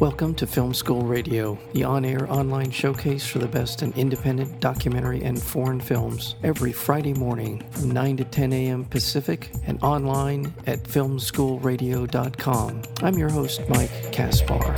Welcome 0.00 0.34
to 0.34 0.46
Film 0.46 0.74
School 0.74 1.00
Radio, 1.00 1.58
the 1.72 1.84
on 1.84 2.04
air 2.04 2.30
online 2.30 2.70
showcase 2.70 3.26
for 3.26 3.38
the 3.38 3.48
best 3.48 3.82
in 3.82 3.94
independent 3.94 4.60
documentary 4.60 5.22
and 5.22 5.42
foreign 5.42 5.80
films, 5.80 6.34
every 6.42 6.70
Friday 6.70 7.14
morning 7.14 7.64
from 7.70 7.92
9 7.92 8.18
to 8.18 8.24
10 8.24 8.52
a.m. 8.52 8.84
Pacific 8.84 9.50
and 9.64 9.82
online 9.82 10.52
at 10.66 10.82
filmschoolradio.com. 10.82 12.82
I'm 13.02 13.14
your 13.14 13.30
host, 13.30 13.62
Mike 13.70 14.12
Kaspar. 14.12 14.76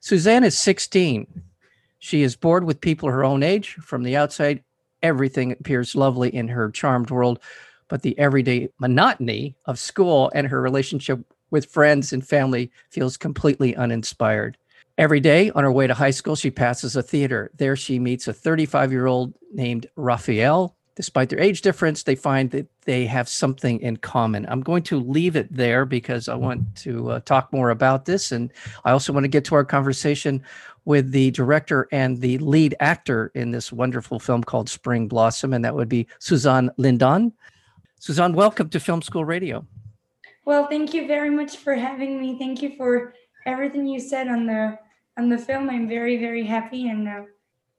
Suzanne 0.00 0.44
is 0.44 0.58
16. 0.58 1.42
She 2.00 2.20
is 2.20 2.36
bored 2.36 2.64
with 2.64 2.82
people 2.82 3.08
her 3.08 3.24
own 3.24 3.42
age. 3.42 3.76
From 3.76 4.02
the 4.02 4.14
outside, 4.14 4.62
everything 5.02 5.52
appears 5.52 5.94
lovely 5.94 6.28
in 6.28 6.48
her 6.48 6.70
charmed 6.70 7.10
world 7.10 7.40
but 7.88 8.02
the 8.02 8.18
everyday 8.18 8.68
monotony 8.78 9.54
of 9.66 9.78
school 9.78 10.30
and 10.34 10.46
her 10.46 10.60
relationship 10.60 11.20
with 11.50 11.66
friends 11.66 12.12
and 12.12 12.26
family 12.26 12.70
feels 12.90 13.16
completely 13.16 13.76
uninspired. 13.76 14.56
Every 14.98 15.20
day 15.20 15.50
on 15.50 15.64
her 15.64 15.72
way 15.72 15.86
to 15.86 15.94
high 15.94 16.10
school, 16.10 16.36
she 16.36 16.50
passes 16.50 16.96
a 16.96 17.02
theater. 17.02 17.50
There, 17.56 17.76
she 17.76 17.98
meets 17.98 18.28
a 18.28 18.32
35 18.32 18.92
year 18.92 19.06
old 19.06 19.34
named 19.52 19.86
Raphael. 19.96 20.76
Despite 20.94 21.30
their 21.30 21.40
age 21.40 21.62
difference, 21.62 22.02
they 22.02 22.14
find 22.14 22.50
that 22.50 22.66
they 22.82 23.06
have 23.06 23.26
something 23.26 23.80
in 23.80 23.96
common. 23.96 24.44
I'm 24.50 24.60
going 24.60 24.82
to 24.84 25.00
leave 25.00 25.36
it 25.36 25.50
there 25.50 25.86
because 25.86 26.28
I 26.28 26.34
want 26.34 26.76
to 26.76 27.12
uh, 27.12 27.20
talk 27.20 27.50
more 27.50 27.70
about 27.70 28.04
this. 28.04 28.30
And 28.30 28.52
I 28.84 28.90
also 28.90 29.14
want 29.14 29.24
to 29.24 29.28
get 29.28 29.46
to 29.46 29.54
our 29.54 29.64
conversation 29.64 30.42
with 30.84 31.12
the 31.12 31.30
director 31.30 31.88
and 31.92 32.20
the 32.20 32.38
lead 32.38 32.74
actor 32.80 33.30
in 33.34 33.52
this 33.52 33.72
wonderful 33.72 34.18
film 34.18 34.42
called 34.44 34.68
Spring 34.68 35.08
Blossom, 35.08 35.52
and 35.52 35.64
that 35.64 35.74
would 35.74 35.88
be 35.88 36.06
Suzanne 36.18 36.70
Lindon. 36.76 37.32
Suzanne, 38.02 38.32
welcome 38.32 38.68
to 38.68 38.80
Film 38.80 39.00
School 39.00 39.24
Radio. 39.24 39.64
Well, 40.44 40.66
thank 40.66 40.92
you 40.92 41.06
very 41.06 41.30
much 41.30 41.58
for 41.58 41.76
having 41.76 42.20
me. 42.20 42.36
Thank 42.36 42.60
you 42.60 42.74
for 42.76 43.14
everything 43.46 43.86
you 43.86 44.00
said 44.00 44.26
on 44.26 44.44
the 44.44 44.76
on 45.16 45.28
the 45.28 45.38
film. 45.38 45.70
I'm 45.70 45.86
very 45.86 46.16
very 46.16 46.44
happy 46.44 46.88
and 46.88 47.06
uh, 47.06 47.22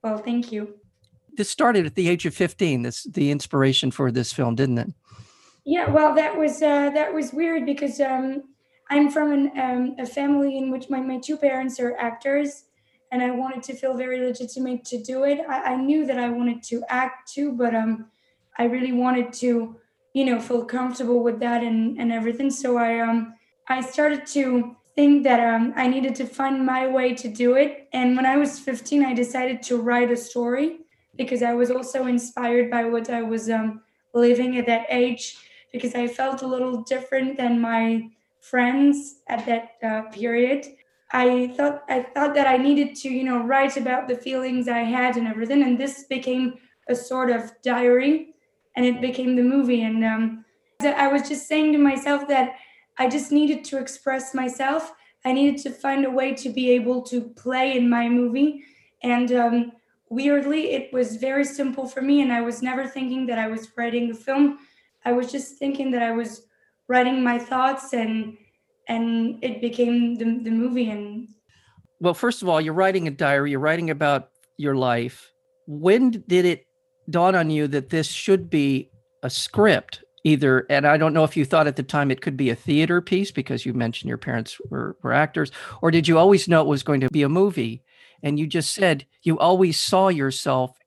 well, 0.02 0.18
thank 0.18 0.50
you. 0.50 0.76
This 1.34 1.50
started 1.50 1.86
at 1.86 1.96
the 1.96 2.08
age 2.08 2.26
of 2.26 2.34
15. 2.34 2.84
This 2.84 3.04
the 3.04 3.32
inspiration 3.32 3.92
for 3.92 4.14
this 4.14 4.32
film, 4.32 4.56
didn't 4.56 4.78
it? 4.78 4.94
Yeah, 5.66 5.90
well, 5.90 6.16
that 6.16 6.38
was 6.38 6.62
uh, 6.62 6.90
that 6.92 7.14
was 7.14 7.34
weird 7.34 7.66
because 7.66 8.00
um, 8.00 8.44
I'm 8.90 9.12
from 9.12 9.34
an, 9.34 9.52
um, 9.60 9.96
a 10.00 10.06
family 10.06 10.58
in 10.58 10.72
which 10.72 10.90
my, 10.90 11.02
my 11.02 11.20
two 11.20 11.36
parents 11.36 11.82
are 11.82 11.98
actors, 11.98 12.64
and 13.12 13.22
I 13.22 13.32
wanted 13.32 13.62
to 13.64 13.74
feel 13.74 13.98
very 13.98 14.22
legitimate 14.22 14.86
to 14.86 15.04
do 15.04 15.26
it. 15.26 15.42
I, 15.50 15.74
I 15.74 15.76
knew 15.76 16.06
that 16.06 16.18
I 16.18 16.30
wanted 16.30 16.64
to 16.72 16.82
act 16.88 17.34
too, 17.34 17.52
but 17.52 17.76
um, 17.76 18.06
I 18.58 18.64
really 18.64 18.94
wanted 18.94 19.34
to 19.44 19.82
you 20.14 20.26
know 20.26 20.40
feel 20.40 20.66
comfortable 20.66 21.24
with 21.24 21.40
that 21.40 21.64
and 21.64 22.00
and 22.00 22.12
everything. 22.12 22.50
So 22.50 22.78
i 22.78 23.00
um 23.00 23.34
i 23.68 23.82
started 23.82 24.26
to 24.28 24.76
think 24.96 25.24
that 25.24 25.40
um, 25.40 25.74
i 25.76 25.88
needed 25.88 26.16
to 26.16 26.26
find 26.26 26.66
my 26.66 26.88
way 26.88 27.14
to 27.16 27.28
do 27.28 27.56
it. 27.56 27.88
And 27.94 28.16
when 28.16 28.26
i 28.26 28.38
was 28.38 28.60
15 28.60 29.06
i 29.06 29.14
decided 29.14 29.62
to 29.64 29.82
write 29.82 30.12
a 30.12 30.18
story 30.18 30.80
because 31.16 31.44
i 31.44 31.54
was 31.54 31.72
also 31.72 32.06
inspired 32.06 32.70
by 32.72 32.86
what 32.86 33.10
i 33.10 33.22
was 33.22 33.50
um, 33.50 33.82
living 34.14 34.58
at 34.58 34.66
that 34.68 34.86
age 34.90 35.38
because 35.72 35.96
i 35.96 36.08
felt 36.08 36.42
a 36.42 36.48
little 36.48 36.82
different 36.84 37.38
than 37.38 37.60
my 37.60 38.10
friends 38.42 39.22
at 39.28 39.46
that 39.46 39.70
uh, 39.84 40.02
period. 40.12 40.68
I 41.12 41.54
thought 41.56 41.84
i 41.90 42.02
thought 42.14 42.34
that 42.36 42.48
i 42.48 42.58
needed 42.58 42.96
to 43.02 43.10
you 43.10 43.24
know 43.24 43.40
write 43.44 43.78
about 43.78 44.08
the 44.08 44.16
feelings 44.16 44.68
i 44.68 44.80
had 44.80 45.18
and 45.18 45.28
everything. 45.28 45.64
And 45.64 45.78
this 45.78 46.04
became 46.10 46.56
a 46.90 46.96
sort 46.96 47.30
of 47.30 47.52
diary 47.64 48.33
and 48.76 48.86
it 48.86 49.02
became 49.02 49.36
the 49.36 49.44
movie. 49.44 49.84
And 49.84 50.04
um, 50.04 50.46
I 50.82 51.08
was 51.08 51.28
just 51.28 51.48
saying 51.48 51.74
to 51.74 51.78
myself 51.78 52.28
that 52.28 52.56
I 52.98 53.10
just 53.10 53.32
needed 53.32 53.64
to 53.66 53.80
express 53.80 54.34
myself. 54.34 54.94
I 55.26 55.34
needed 55.34 55.62
to 55.64 55.70
find 55.70 56.06
a 56.06 56.12
way 56.12 56.34
to 56.34 56.50
be 56.50 56.72
able 56.72 57.02
to 57.04 57.22
play 57.22 57.78
in 57.78 57.90
my 57.90 58.10
movie. 58.10 58.64
And 59.04 59.32
um, 59.32 59.72
weirdly, 60.10 60.72
it 60.72 60.92
was 60.94 61.16
very 61.16 61.46
simple 61.46 61.88
for 61.88 62.02
me. 62.02 62.22
And 62.22 62.32
I 62.32 62.42
was 62.42 62.62
never 62.62 62.88
thinking 62.88 63.26
that 63.28 63.40
I 63.40 63.48
was 63.48 63.70
writing 63.78 64.12
a 64.12 64.16
film. 64.16 64.60
I 65.06 65.14
was 65.14 65.32
just 65.32 65.58
thinking 65.58 65.92
that 65.92 66.04
I 66.04 66.12
was 66.12 66.48
writing 66.88 67.24
my 67.24 67.40
thoughts 67.40 67.94
and 67.94 68.38
and 68.88 69.42
it 69.42 69.62
became 69.62 70.16
the, 70.16 70.26
the 70.44 70.52
movie 70.52 70.90
and 70.90 71.30
well 72.00 72.14
first 72.14 72.42
of 72.42 72.50
all 72.50 72.60
you're 72.60 72.74
writing 72.74 73.08
a 73.08 73.12
diary 73.12 73.52
you're 73.52 73.60
writing 73.60 73.90
about 73.90 74.30
your 74.58 74.76
life 74.76 75.32
when 75.66 76.12
did 76.28 76.46
it 76.46 76.66
dawn 77.10 77.36
on 77.36 77.50
you 77.50 77.68
that 77.68 77.90
this 77.90 78.08
should 78.08 78.50
be 78.50 78.90
a 79.24 79.30
script 79.30 80.04
either 80.24 80.66
and 80.70 80.88
i 80.88 80.98
don't 80.98 81.14
know 81.14 81.24
if 81.24 81.36
you 81.36 81.44
thought 81.44 81.68
at 81.68 81.76
the 81.76 81.84
time 81.84 82.10
it 82.10 82.22
could 82.22 82.38
be 82.38 82.50
a 82.50 82.56
theater 82.56 83.02
piece 83.02 83.32
because 83.32 83.66
you 83.66 83.74
mentioned 83.74 84.08
your 84.08 84.18
parents 84.18 84.58
were, 84.70 84.96
were 85.02 85.14
actors 85.14 85.52
or 85.82 85.92
did 85.92 86.08
you 86.08 86.18
always 86.18 86.48
know 86.48 86.62
it 86.62 86.68
was 86.68 86.84
going 86.84 87.02
to 87.02 87.10
be 87.10 87.24
a 87.24 87.30
movie? 87.30 87.84
And 88.22 88.40
you 88.40 88.48
just 88.48 88.74
said 88.74 89.06
you 89.24 89.38
always 89.38 89.80
saw 89.80 90.08
yourself 90.08 90.78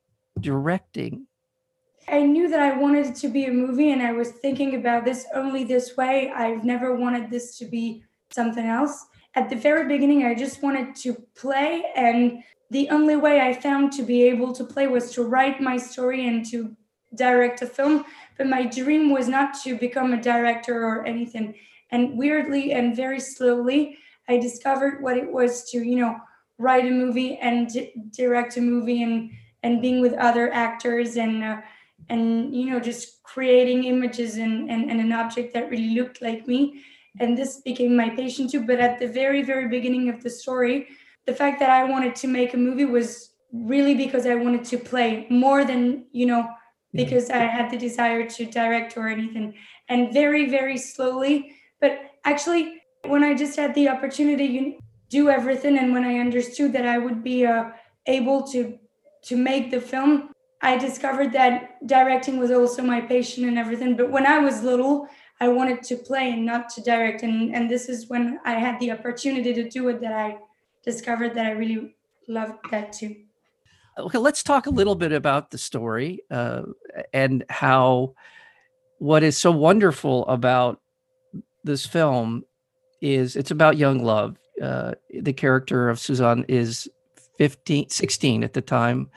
directing. 0.41 1.27
I 2.09 2.23
knew 2.23 2.49
that 2.49 2.61
i 2.61 2.77
wanted 2.79 3.07
it 3.07 3.17
to 3.17 3.29
be 3.29 3.47
a 3.47 3.53
movie 3.53 3.91
and 3.91 4.03
i 4.03 4.13
was 4.13 4.31
thinking 4.31 4.77
about 4.77 5.05
this 5.05 5.27
only 5.35 5.65
this 5.65 5.97
way. 5.97 6.31
I've 6.35 6.65
never 6.65 6.95
wanted 6.97 7.31
this 7.31 7.59
to 7.59 7.67
be 7.67 8.05
something 8.31 8.65
else. 8.65 9.05
At 9.35 9.51
the 9.51 9.57
very 9.57 9.87
beginning 9.87 10.25
i 10.25 10.35
just 10.35 10.63
wanted 10.63 10.97
to 10.97 11.15
play 11.37 11.85
and 11.95 12.43
the 12.71 12.89
only 12.91 13.17
way 13.17 13.41
I 13.41 13.53
found 13.53 13.93
to 13.93 14.03
be 14.03 14.25
able 14.25 14.53
to 14.55 14.65
play 14.65 14.87
was 14.87 15.13
to 15.13 15.23
write 15.23 15.61
my 15.61 15.77
story 15.77 16.27
and 16.27 16.45
to 16.51 16.77
direct 17.15 17.63
a 17.63 17.67
film. 17.67 18.05
But 18.37 18.49
my 18.49 18.67
dream 18.67 19.11
was 19.11 19.29
not 19.29 19.55
to 19.63 19.77
become 19.77 20.13
a 20.13 20.21
director 20.21 20.85
or 20.85 21.07
anything. 21.07 21.55
And 21.91 22.19
weirdly 22.19 22.73
and 22.73 22.97
very 22.97 23.21
slowly, 23.21 23.99
I 24.29 24.39
discovered 24.39 25.03
what 25.03 25.17
it 25.17 25.31
was 25.31 25.71
to, 25.71 25.79
you 25.79 25.97
know, 25.97 26.17
write 26.59 26.87
a 26.87 26.91
movie 26.91 27.37
and 27.37 27.71
direct 28.11 28.57
a 28.57 28.61
movie 28.61 29.03
and 29.03 29.31
and 29.63 29.83
being 29.83 30.01
with 30.01 30.15
other 30.15 30.53
actors 30.53 31.17
and 31.17 31.43
uh, 31.43 31.61
and 32.09 32.55
you 32.55 32.71
know 32.71 32.81
just 32.81 33.23
creating 33.23 33.85
images 33.85 34.37
and, 34.37 34.71
and 34.71 34.91
and 34.91 35.01
an 35.01 35.13
object 35.13 35.53
that 35.55 35.71
really 35.71 35.95
looked 35.95 36.23
like 36.23 36.47
me. 36.47 36.83
And 37.19 37.37
this 37.37 37.61
became 37.63 37.97
my 37.97 38.11
passion 38.11 38.49
too. 38.49 38.67
But 38.67 38.81
at 38.81 38.99
the 38.99 39.09
very 39.09 39.43
very 39.43 39.69
beginning 39.69 40.09
of 40.09 40.23
the 40.23 40.31
story, 40.31 40.89
the 41.27 41.35
fact 41.35 41.59
that 41.61 41.71
I 41.71 41.85
wanted 41.85 42.15
to 42.17 42.29
make 42.29 42.55
a 42.55 42.57
movie 42.57 42.85
was 42.85 43.31
really 43.53 43.95
because 43.95 44.27
I 44.27 44.35
wanted 44.35 44.65
to 44.67 44.79
play 44.79 45.27
more 45.31 45.65
than, 45.65 46.07
you 46.13 46.27
know, 46.27 46.49
because 46.93 47.31
I 47.31 47.39
had 47.39 47.71
the 47.71 47.77
desire 47.77 48.29
to 48.29 48.47
direct 48.47 48.97
or 48.97 49.09
anything. 49.09 49.55
And 49.89 50.13
very, 50.13 50.49
very 50.49 50.79
slowly, 50.79 51.53
but 51.81 51.99
actually, 52.25 52.83
when 53.05 53.23
I 53.23 53.35
just 53.35 53.57
had 53.57 53.75
the 53.75 53.89
opportunity 53.89 54.59
to 54.59 54.79
do 55.09 55.29
everything, 55.29 55.79
and 55.79 55.93
when 55.93 56.05
I 56.05 56.19
understood 56.19 56.73
that 56.73 56.87
I 56.87 56.99
would 56.99 57.23
be 57.23 57.47
uh, 57.47 57.71
able 58.07 58.43
to 58.49 58.79
to 59.25 59.37
make 59.37 59.71
the 59.71 59.81
film, 59.81 60.31
I 60.63 60.77
discovered 60.77 61.33
that 61.33 61.85
directing 61.87 62.39
was 62.39 62.51
also 62.51 62.83
my 62.83 63.01
passion 63.01 63.47
and 63.49 63.59
everything. 63.59 63.97
But 63.97 64.11
when 64.11 64.27
I 64.27 64.39
was 64.39 64.63
little, 64.63 65.09
I 65.41 65.49
wanted 65.49 65.83
to 65.85 65.97
play 65.97 66.33
and 66.33 66.47
not 66.47 66.69
to 66.71 66.81
direct, 66.81 67.23
and 67.23 67.55
and 67.55 67.71
this 67.71 67.89
is 67.89 68.09
when 68.09 68.41
I 68.45 68.55
had 68.55 68.81
the 68.81 68.91
opportunity 68.91 69.53
to 69.55 69.69
do 69.69 69.89
it 69.89 70.01
that 70.01 70.13
I 70.13 70.39
discovered 70.87 71.35
that 71.35 71.47
I 71.47 71.51
really 71.51 71.97
loved 72.29 72.59
that 72.71 72.93
too. 72.93 73.17
Okay, 73.99 74.19
let's 74.19 74.43
talk 74.43 74.67
a 74.67 74.71
little 74.71 74.95
bit 74.95 75.13
about 75.13 75.51
the 75.51 75.59
story 75.59 76.21
uh, 76.31 76.63
and 77.13 77.45
how 77.49 78.15
what 78.99 79.23
is 79.23 79.37
so 79.37 79.51
wonderful 79.51 80.27
about 80.29 80.81
this 81.65 81.85
film 81.85 82.45
is 83.01 83.37
it's 83.37 83.51
about 83.51 83.77
young 83.77 84.05
love. 84.05 84.37
Uh, 84.63 84.93
the 85.21 85.33
character 85.33 85.89
of 85.89 85.99
Suzanne 85.99 86.45
is 86.49 86.89
15, 87.39 87.91
16 87.91 88.45
at 88.45 88.55
the 88.55 88.63
time, 88.63 89.11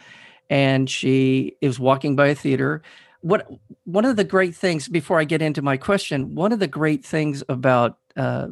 and 0.50 0.90
she 0.90 1.56
is 1.62 1.80
walking 1.80 2.16
by 2.16 2.28
a 2.28 2.36
theater. 2.36 2.82
What 3.22 3.50
one 3.84 4.06
of 4.06 4.16
the 4.16 4.24
great 4.24 4.56
things 4.56 4.88
before 4.88 5.20
I 5.20 5.26
get 5.26 5.42
into 5.42 5.62
my 5.62 5.78
question, 5.78 6.36
one 6.36 6.52
of 6.52 6.60
the 6.60 6.68
great 6.68 7.06
things 7.06 7.44
about 7.50 7.98
uh, 8.16 8.48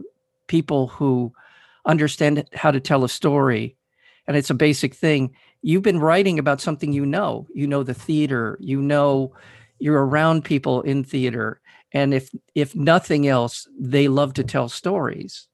people 0.47 0.87
who 0.87 1.33
understand 1.87 2.47
how 2.53 2.71
to 2.71 2.79
tell 2.79 3.03
a 3.03 3.09
story 3.09 3.75
and 4.27 4.35
it's 4.35 4.49
a 4.49 4.55
basic 4.55 4.93
thing. 4.93 5.33
You've 5.61 5.83
been 5.83 5.99
writing 5.99 6.37
about 6.37 6.61
something 6.61 6.91
you 6.91 7.05
know. 7.05 7.47
You 7.53 7.65
know 7.65 7.83
the 7.83 7.93
theater. 7.93 8.57
You 8.59 8.81
know 8.81 9.33
you're 9.79 10.05
around 10.05 10.43
people 10.43 10.81
in 10.81 11.03
theater. 11.03 11.61
And 11.93 12.13
if 12.13 12.29
if 12.53 12.75
nothing 12.75 13.27
else 13.27 13.67
they 13.79 14.07
love 14.07 14.33
to 14.33 14.43
tell 14.43 14.69
stories. 14.69 15.47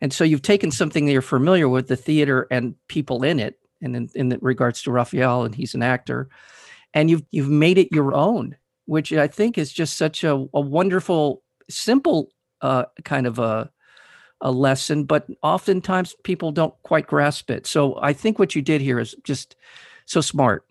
And 0.00 0.12
so 0.12 0.24
you've 0.24 0.42
taken 0.42 0.70
something 0.70 1.06
that 1.06 1.12
you're 1.12 1.22
familiar 1.22 1.68
with 1.68 1.88
the 1.88 1.96
theater 1.96 2.46
and 2.50 2.74
people 2.88 3.22
in 3.24 3.40
it 3.40 3.58
and 3.82 3.96
in, 3.96 4.10
in 4.14 4.38
regards 4.42 4.82
to 4.82 4.90
raphael 4.90 5.44
and 5.44 5.54
he's 5.54 5.74
an 5.74 5.82
actor 5.82 6.28
and 6.92 7.08
you've 7.08 7.22
you've 7.30 7.48
made 7.48 7.78
it 7.78 7.88
your 7.90 8.14
own 8.14 8.56
which 8.84 9.10
i 9.12 9.26
think 9.26 9.56
is 9.56 9.72
just 9.72 9.96
such 9.96 10.22
a, 10.22 10.32
a 10.52 10.60
wonderful 10.60 11.42
simple 11.70 12.28
uh, 12.60 12.84
kind 13.04 13.26
of 13.26 13.38
a 13.38 13.70
a 14.40 14.50
lesson, 14.50 15.04
but 15.04 15.26
oftentimes 15.42 16.14
people 16.22 16.52
don't 16.52 16.74
quite 16.82 17.06
grasp 17.06 17.50
it. 17.50 17.66
So 17.66 17.98
I 18.00 18.12
think 18.12 18.38
what 18.38 18.54
you 18.54 18.62
did 18.62 18.80
here 18.80 18.98
is 18.98 19.14
just 19.22 19.56
so 20.06 20.20
smart. 20.20 20.64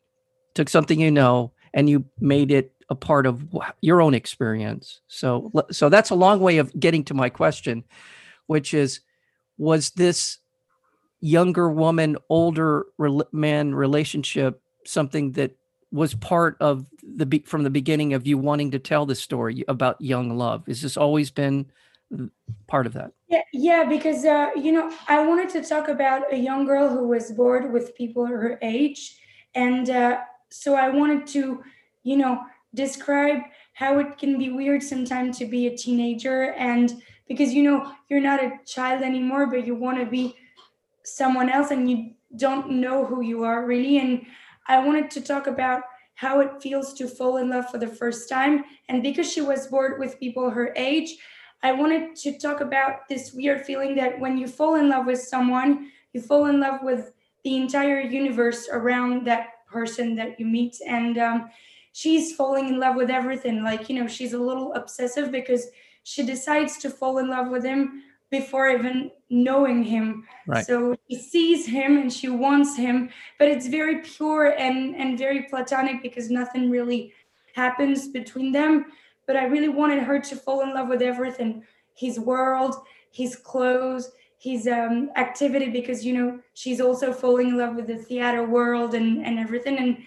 Took 0.56 0.69
something 0.69 1.00
you 1.00 1.12
know 1.12 1.51
and 1.74 1.89
you 1.89 2.06
made 2.19 2.51
it 2.51 2.74
a 2.89 2.95
part 2.95 3.25
of 3.25 3.45
your 3.81 4.01
own 4.01 4.16
experience. 4.16 5.01
So, 5.07 5.51
so 5.71 5.89
that's 5.89 6.10
a 6.10 6.16
long 6.16 6.39
way 6.39 6.57
of 6.57 6.77
getting 6.80 7.04
to 7.06 7.13
my 7.13 7.30
question, 7.30 7.83
which 8.48 8.74
is, 8.74 9.01
was 9.57 9.92
this 9.92 10.39
younger 11.21 11.69
woman, 11.69 12.18
older 12.30 12.88
man 13.31 13.75
relationship 13.75 14.62
something 14.86 15.33
that 15.33 15.56
was 15.92 16.13
part 16.16 16.56
of 16.60 16.88
the 17.04 17.44
from 17.45 17.63
the 17.63 17.69
beginning 17.69 18.13
of 18.13 18.25
you 18.25 18.38
wanting 18.38 18.71
to 18.71 18.80
tell 18.80 19.06
the 19.06 19.16
story 19.16 19.63
about 19.68 20.01
young 20.01 20.36
love? 20.38 20.66
Has 20.68 20.81
this 20.81 20.98
always 20.98 21.30
been 21.30 21.68
part 22.67 22.85
of 22.85 22.94
that? 22.94 23.11
Yeah, 23.27 23.41
yeah, 23.53 23.83
because 23.83 24.25
uh, 24.25 24.50
you 24.56 24.71
know, 24.71 24.91
I 25.07 25.25
wanted 25.25 25.50
to 25.50 25.63
talk 25.63 25.88
about 25.88 26.31
a 26.33 26.38
young 26.38 26.65
girl 26.65 26.89
who 26.89 27.07
was 27.07 27.31
bored 27.31 27.71
with 27.71 27.95
people 27.95 28.25
her 28.25 28.57
age, 28.61 29.19
and 29.56 29.89
uh, 29.89 30.19
so 30.50 30.75
I 30.75 30.89
wanted 30.89 31.27
to, 31.27 31.63
you 32.03 32.17
know, 32.17 32.41
describe 32.73 33.41
how 33.73 34.00
it 34.00 34.17
can 34.17 34.38
be 34.38 34.50
weird 34.50 34.83
sometimes 34.83 35.38
to 35.39 35.45
be 35.45 35.67
a 35.67 35.77
teenager, 35.77 36.53
and 36.53 37.01
because 37.27 37.53
you 37.53 37.63
know 37.63 37.91
you're 38.09 38.21
not 38.21 38.44
a 38.44 38.59
child 38.65 39.03
anymore, 39.03 39.47
but 39.47 39.65
you 39.65 39.75
want 39.75 40.00
to 40.00 40.06
be 40.06 40.35
someone 41.03 41.50
else, 41.50 41.71
and 41.71 41.89
you 41.89 42.11
don't 42.38 42.69
know 42.69 43.06
who 43.06 43.21
you 43.21 43.44
are 43.44 43.65
really, 43.65 44.00
and 44.00 44.25
I 44.67 44.79
wanted 44.85 45.11
to 45.11 45.21
talk 45.21 45.47
about 45.47 45.83
how 46.15 46.41
it 46.41 46.61
feels 46.61 46.94
to 46.94 47.07
fall 47.07 47.38
in 47.38 47.50
love 47.50 47.69
for 47.69 47.77
the 47.77 47.88
first 47.88 48.29
time, 48.29 48.63
and 48.89 49.01
because 49.01 49.31
she 49.31 49.41
was 49.41 49.67
bored 49.67 50.00
with 50.00 50.19
people 50.19 50.50
her 50.50 50.73
age 50.75 51.15
I 51.61 51.73
wanted 51.73 52.15
to 52.17 52.38
talk 52.38 52.61
about 52.61 53.07
this 53.09 53.33
weird 53.33 53.65
feeling 53.65 53.95
that 53.95 54.19
when 54.19 54.38
you 54.38 54.47
fall 54.47 54.75
in 54.75 54.89
love 54.89 55.06
with 55.06 55.19
someone, 55.19 55.91
you 56.13 56.21
fall 56.21 56.45
in 56.45 56.59
love 56.59 56.81
with 56.83 57.11
the 57.44 57.57
entire 57.57 58.00
universe 58.00 58.69
around 58.71 59.25
that 59.27 59.65
person 59.69 60.15
that 60.15 60.39
you 60.39 60.45
meet. 60.45 60.77
And 60.88 61.17
um, 61.17 61.50
she's 61.91 62.35
falling 62.35 62.69
in 62.69 62.79
love 62.79 62.95
with 62.95 63.09
everything. 63.09 63.63
Like, 63.63 63.89
you 63.89 64.00
know, 64.00 64.07
she's 64.07 64.33
a 64.33 64.39
little 64.39 64.73
obsessive 64.73 65.31
because 65.31 65.67
she 66.03 66.23
decides 66.23 66.77
to 66.79 66.89
fall 66.89 67.17
in 67.17 67.29
love 67.29 67.50
with 67.50 67.63
him 67.63 68.03
before 68.31 68.69
even 68.69 69.11
knowing 69.29 69.83
him. 69.83 70.25
Right. 70.47 70.65
So 70.65 70.95
she 71.09 71.17
sees 71.17 71.65
him 71.65 71.97
and 71.97 72.11
she 72.11 72.29
wants 72.29 72.77
him, 72.77 73.09
but 73.38 73.47
it's 73.47 73.67
very 73.67 74.01
pure 74.01 74.56
and, 74.57 74.95
and 74.95 75.17
very 75.17 75.44
platonic 75.44 76.01
because 76.01 76.29
nothing 76.29 76.69
really 76.69 77.13
happens 77.56 78.07
between 78.07 78.51
them 78.51 78.85
but 79.30 79.38
I 79.38 79.46
really 79.46 79.70
wanted 79.70 80.02
her 80.02 80.18
to 80.20 80.36
fall 80.36 80.62
in 80.62 80.74
love 80.74 80.88
with 80.88 81.04
everything 81.04 81.64
his 81.94 82.20
world, 82.20 82.74
his 83.12 83.36
clothes, 83.36 84.10
his 84.40 84.66
um, 84.68 85.12
activity, 85.18 85.70
because 85.70 86.04
you 86.04 86.14
know 86.18 86.40
she's 86.56 86.81
also 86.81 87.14
falling 87.14 87.50
in 87.50 87.58
love 87.60 87.76
with 87.76 87.86
the 87.86 87.98
theater 87.98 88.44
world 88.44 88.96
and, 88.96 89.24
and 89.24 89.38
everything. 89.38 89.78
And 89.78 89.98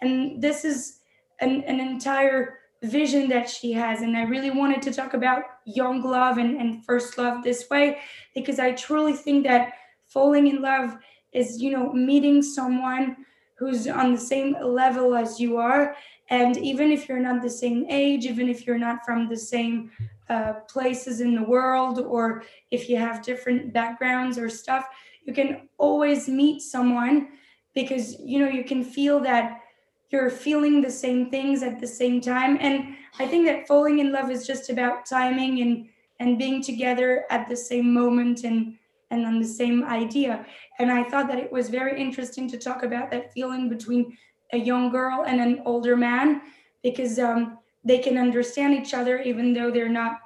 and 0.00 0.42
this 0.42 0.64
is 0.64 0.98
an, 1.38 1.62
an 1.62 1.78
entire 1.78 2.58
vision 2.82 3.28
that 3.28 3.48
she 3.48 3.72
has. 3.72 4.00
And 4.00 4.16
I 4.16 4.24
really 4.24 4.50
wanted 4.50 4.82
to 4.82 4.92
talk 4.92 5.14
about 5.14 5.44
young 5.64 6.02
love 6.02 6.38
and, 6.38 6.60
and 6.60 6.84
first 6.84 7.16
love 7.16 7.44
this 7.44 7.70
way 7.70 7.98
because 8.34 8.58
I 8.58 8.72
truly 8.72 9.12
think 9.12 9.44
that 9.44 9.74
falling 10.08 10.48
in 10.48 10.60
love 10.60 10.98
is, 11.32 11.62
you 11.62 11.70
know, 11.70 11.92
meeting 11.92 12.42
someone 12.42 13.18
who's 13.54 13.86
on 13.86 14.14
the 14.14 14.20
same 14.20 14.56
level 14.60 15.14
as 15.14 15.38
you 15.38 15.56
are 15.58 15.94
and 16.32 16.56
even 16.56 16.90
if 16.90 17.10
you're 17.10 17.20
not 17.20 17.42
the 17.42 17.50
same 17.50 17.84
age, 17.90 18.24
even 18.24 18.48
if 18.48 18.66
you're 18.66 18.78
not 18.78 19.04
from 19.04 19.28
the 19.28 19.36
same 19.36 19.90
uh, 20.30 20.54
places 20.66 21.20
in 21.20 21.34
the 21.34 21.42
world, 21.42 21.98
or 21.98 22.42
if 22.70 22.88
you 22.88 22.96
have 22.96 23.22
different 23.22 23.74
backgrounds 23.74 24.38
or 24.38 24.48
stuff, 24.48 24.86
you 25.26 25.34
can 25.34 25.68
always 25.76 26.28
meet 26.28 26.62
someone 26.62 27.28
because 27.74 28.18
you 28.18 28.38
know 28.38 28.48
you 28.48 28.64
can 28.64 28.82
feel 28.82 29.20
that 29.20 29.60
you're 30.08 30.30
feeling 30.30 30.80
the 30.80 30.90
same 30.90 31.28
things 31.28 31.62
at 31.62 31.78
the 31.78 31.86
same 31.86 32.18
time. 32.18 32.56
And 32.62 32.96
I 33.18 33.26
think 33.26 33.44
that 33.44 33.68
falling 33.68 33.98
in 33.98 34.10
love 34.10 34.30
is 34.30 34.46
just 34.46 34.70
about 34.70 35.04
timing 35.04 35.60
and 35.60 35.86
and 36.18 36.38
being 36.38 36.62
together 36.62 37.26
at 37.28 37.46
the 37.46 37.56
same 37.56 37.92
moment 37.92 38.44
and 38.44 38.78
and 39.10 39.26
on 39.26 39.38
the 39.38 39.52
same 39.60 39.84
idea. 39.84 40.46
And 40.78 40.90
I 40.90 41.04
thought 41.04 41.28
that 41.28 41.38
it 41.38 41.52
was 41.52 41.68
very 41.68 42.00
interesting 42.00 42.48
to 42.48 42.56
talk 42.56 42.84
about 42.84 43.10
that 43.10 43.34
feeling 43.34 43.68
between 43.68 44.16
a 44.52 44.58
young 44.58 44.90
girl 44.90 45.24
and 45.26 45.40
an 45.40 45.62
older 45.64 45.96
man 45.96 46.42
because 46.82 47.18
um, 47.18 47.58
they 47.84 47.98
can 47.98 48.18
understand 48.18 48.74
each 48.74 48.94
other 48.94 49.20
even 49.22 49.52
though 49.52 49.70
they're 49.70 49.88
not 49.88 50.20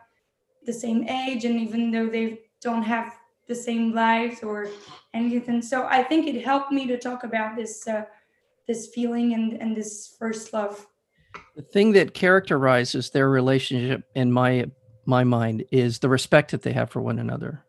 the 0.64 0.72
same 0.72 1.08
age 1.08 1.44
and 1.44 1.60
even 1.60 1.90
though 1.90 2.08
they 2.08 2.40
don't 2.60 2.82
have 2.82 3.14
the 3.46 3.54
same 3.54 3.92
lives 3.94 4.42
or 4.42 4.68
anything. 5.14 5.62
So 5.62 5.86
I 5.86 6.02
think 6.02 6.26
it 6.26 6.44
helped 6.44 6.72
me 6.72 6.86
to 6.88 6.98
talk 6.98 7.24
about 7.24 7.56
this 7.56 7.86
uh, 7.86 8.04
this 8.66 8.88
feeling 8.88 9.34
and 9.34 9.52
and 9.54 9.76
this 9.76 10.16
first 10.18 10.52
love. 10.52 10.86
The 11.54 11.62
thing 11.62 11.92
that 11.92 12.14
characterizes 12.14 13.10
their 13.10 13.28
relationship 13.28 14.02
in 14.14 14.32
my 14.32 14.66
my 15.06 15.22
mind 15.22 15.64
is 15.70 16.00
the 16.00 16.08
respect 16.08 16.50
that 16.50 16.62
they 16.62 16.72
have 16.72 16.90
for 16.90 17.00
one 17.00 17.18
another. 17.18 17.64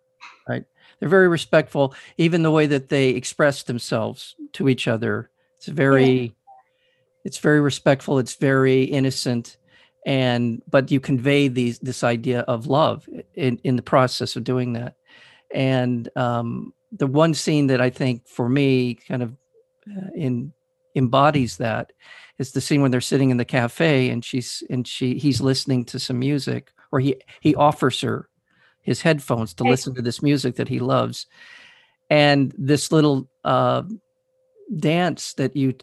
Right? 0.49 0.65
They're 0.99 1.09
very 1.09 1.27
respectful, 1.27 1.93
even 2.17 2.41
the 2.41 2.51
way 2.51 2.65
that 2.65 2.89
they 2.89 3.09
express 3.09 3.63
themselves 3.63 4.35
to 4.53 4.67
each 4.67 4.87
other. 4.87 5.29
It's 5.57 5.67
very 5.67 6.35
it's 7.27 7.39
very 7.39 7.61
respectful 7.61 8.19
it's 8.19 8.35
very 8.35 8.83
innocent 8.83 9.57
and 10.05 10.61
but 10.69 10.89
you 10.89 10.99
convey 10.99 11.49
these 11.49 11.77
this 11.79 12.03
idea 12.03 12.39
of 12.41 12.67
love 12.67 13.07
in 13.35 13.59
in 13.63 13.75
the 13.75 13.81
process 13.81 14.37
of 14.37 14.43
doing 14.45 14.73
that. 14.73 14.95
And 15.53 16.07
um, 16.15 16.73
the 16.93 17.07
one 17.07 17.33
scene 17.33 17.67
that 17.67 17.81
i 17.81 17.89
think 17.89 18.25
for 18.27 18.47
me 18.47 18.95
kind 18.95 19.21
of 19.21 19.35
uh, 19.91 20.09
in 20.15 20.53
embodies 20.95 21.57
that 21.57 21.91
is 22.39 22.53
the 22.53 22.61
scene 22.61 22.81
when 22.81 22.91
they're 22.91 23.01
sitting 23.01 23.29
in 23.29 23.37
the 23.37 23.45
cafe 23.59 24.09
and 24.09 24.23
she's 24.23 24.63
and 24.69 24.87
she 24.87 25.17
he's 25.17 25.41
listening 25.41 25.83
to 25.83 25.99
some 25.99 26.19
music 26.19 26.71
or 26.93 27.01
he 27.01 27.15
he 27.41 27.53
offers 27.55 27.99
her 27.99 28.29
his 28.87 29.01
headphones 29.01 29.53
to 29.53 29.65
listen 29.65 29.93
to 29.93 30.01
this 30.01 30.23
music 30.23 30.55
that 30.55 30.69
he 30.69 30.79
loves. 30.79 31.27
And 32.09 32.53
this 32.57 32.89
little 32.89 33.27
uh, 33.43 33.83
dance 34.79 35.33
that 35.33 35.57
you 35.57 35.73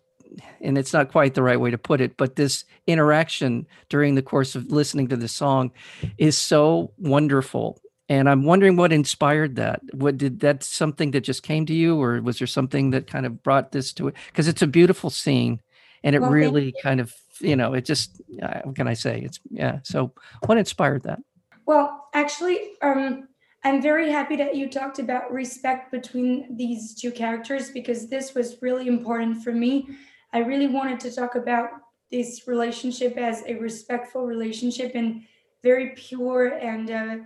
and 0.61 0.79
it's 0.79 0.93
not 0.93 1.13
quite 1.13 1.35
the 1.35 1.43
right 1.43 1.61
way 1.61 1.71
to 1.71 1.79
put 1.79 2.01
it, 2.01 2.17
but 2.17 2.37
this 2.37 2.65
interaction 2.87 3.67
during 3.89 4.15
the 4.15 4.23
course 4.23 4.55
of 4.55 4.71
listening 4.71 5.09
to 5.09 5.17
the 5.17 5.29
song 5.29 5.73
is 6.19 6.37
so 6.37 6.93
wonderful. 6.99 7.81
And 8.09 8.29
I'm 8.29 8.45
wondering 8.45 8.77
what 8.77 8.93
inspired 8.93 9.57
that. 9.57 9.81
What 9.93 10.19
did 10.19 10.41
that 10.41 10.63
something 10.63 11.13
that 11.13 11.23
just 11.23 11.43
came 11.43 11.65
to 11.67 11.75
you, 11.75 12.01
or 12.01 12.21
was 12.21 12.39
there 12.39 12.47
something 12.47 12.91
that 12.91 13.07
kind 13.07 13.25
of 13.25 13.43
brought 13.43 13.73
this 13.73 13.93
to 13.95 14.09
it? 14.09 14.15
Because 14.27 14.47
it's 14.47 14.63
a 14.63 14.67
beautiful 14.67 15.09
scene, 15.09 15.61
and 16.03 16.15
it 16.15 16.21
well, 16.21 16.31
really 16.31 16.75
kind 16.83 17.01
of, 17.01 17.15
you 17.41 17.57
know, 17.57 17.73
it 17.73 17.87
just, 17.87 18.21
uh, 18.43 18.61
what 18.65 18.77
can 18.77 18.89
I 18.89 18.95
say? 18.95 19.21
It's 19.21 19.41
yeah. 19.51 19.79
So, 19.85 20.13
what 20.45 20.59
inspired 20.59 21.05
that? 21.05 21.21
Well, 21.65 22.09
actually, 22.13 22.73
um, 22.83 23.29
I'm 23.65 23.81
very 23.81 24.11
happy 24.11 24.37
that 24.37 24.55
you 24.55 24.69
talked 24.69 24.99
about 24.99 25.33
respect 25.33 25.91
between 25.91 26.55
these 26.55 26.95
two 26.95 27.11
characters 27.11 27.71
because 27.71 28.09
this 28.09 28.35
was 28.35 28.61
really 28.61 28.87
important 28.87 29.43
for 29.43 29.53
me 29.53 29.89
I 30.35 30.39
really 30.41 30.67
wanted 30.67 30.99
to 31.01 31.15
talk 31.15 31.37
about 31.37 31.71
this 32.11 32.47
relationship 32.47 33.17
as 33.17 33.43
a 33.47 33.55
respectful 33.55 34.27
relationship 34.27 34.93
and 34.95 35.23
very 35.63 35.91
pure 35.91 36.59
and 36.59 36.91
uh, 36.91 37.17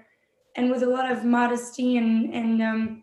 and 0.57 0.71
with 0.71 0.83
a 0.83 0.87
lot 0.87 1.11
of 1.11 1.25
modesty 1.25 1.97
and 1.97 2.33
and 2.35 2.63
um, 2.63 3.03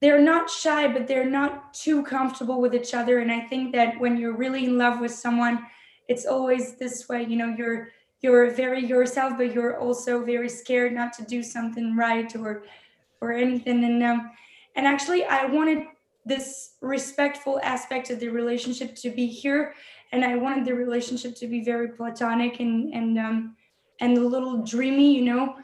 they're 0.00 0.20
not 0.20 0.50
shy 0.50 0.88
but 0.88 1.06
they're 1.06 1.30
not 1.40 1.74
too 1.74 2.02
comfortable 2.02 2.60
with 2.60 2.74
each 2.74 2.94
other. 2.94 3.18
And 3.18 3.30
I 3.30 3.40
think 3.42 3.72
that 3.74 4.00
when 4.00 4.16
you're 4.16 4.36
really 4.36 4.64
in 4.64 4.78
love 4.78 5.00
with 5.00 5.12
someone 5.12 5.64
it's 6.08 6.24
always 6.24 6.76
this 6.76 7.08
way 7.08 7.24
you 7.24 7.36
know 7.36 7.54
you're 7.58 7.90
you're 8.22 8.50
very 8.50 8.84
yourself 8.84 9.34
but 9.36 9.52
you're 9.52 9.78
also 9.78 10.24
very 10.24 10.48
scared 10.48 10.92
not 10.92 11.12
to 11.12 11.22
do 11.24 11.42
something 11.42 11.96
right 11.96 12.34
or 12.36 12.64
or 13.20 13.32
anything. 13.32 13.84
And 13.84 14.02
um, 14.02 14.30
and 14.76 14.86
actually 14.86 15.24
I 15.24 15.46
wanted 15.46 15.84
this 16.26 16.74
respectful 16.82 17.60
aspect 17.62 18.10
of 18.10 18.18
the 18.18 18.28
relationship 18.28 18.96
to 18.96 19.10
be 19.10 19.26
here. 19.26 19.74
And 20.12 20.24
i 20.24 20.36
wanted 20.36 20.64
the 20.64 20.74
relationship 20.74 21.34
to 21.36 21.46
be 21.46 21.64
very 21.64 21.88
platonic 21.88 22.60
and 22.60 22.92
and 22.92 23.18
um 23.18 23.56
and 24.00 24.18
a 24.18 24.20
little 24.20 24.64
dreamy 24.64 25.16
you 25.16 25.24
know? 25.24 25.54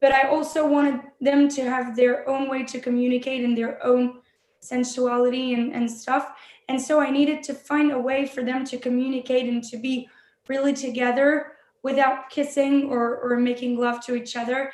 But 0.00 0.12
i 0.12 0.28
also 0.28 0.66
wanted 0.66 1.00
them 1.20 1.48
to 1.50 1.62
have 1.62 1.96
their 1.96 2.28
own 2.28 2.48
way 2.48 2.64
to 2.64 2.80
communicate 2.80 3.44
and 3.44 3.58
their 3.58 3.84
own 3.84 4.20
sensuality 4.60 5.54
and, 5.54 5.72
and 5.74 5.90
stuff. 5.90 6.32
And 6.68 6.80
so 6.80 7.00
i 7.00 7.10
needed 7.10 7.42
to 7.44 7.54
find 7.54 7.90
a 7.90 7.98
way 7.98 8.26
for 8.26 8.42
them 8.44 8.64
to 8.66 8.78
communicate 8.78 9.48
and 9.48 9.62
to 9.64 9.76
be 9.76 10.08
really 10.48 10.72
together 10.72 11.52
without 11.82 12.30
kissing 12.30 12.88
or 12.88 13.18
or 13.18 13.36
making 13.36 13.76
love 13.76 14.04
to 14.06 14.14
each 14.14 14.36
other. 14.36 14.72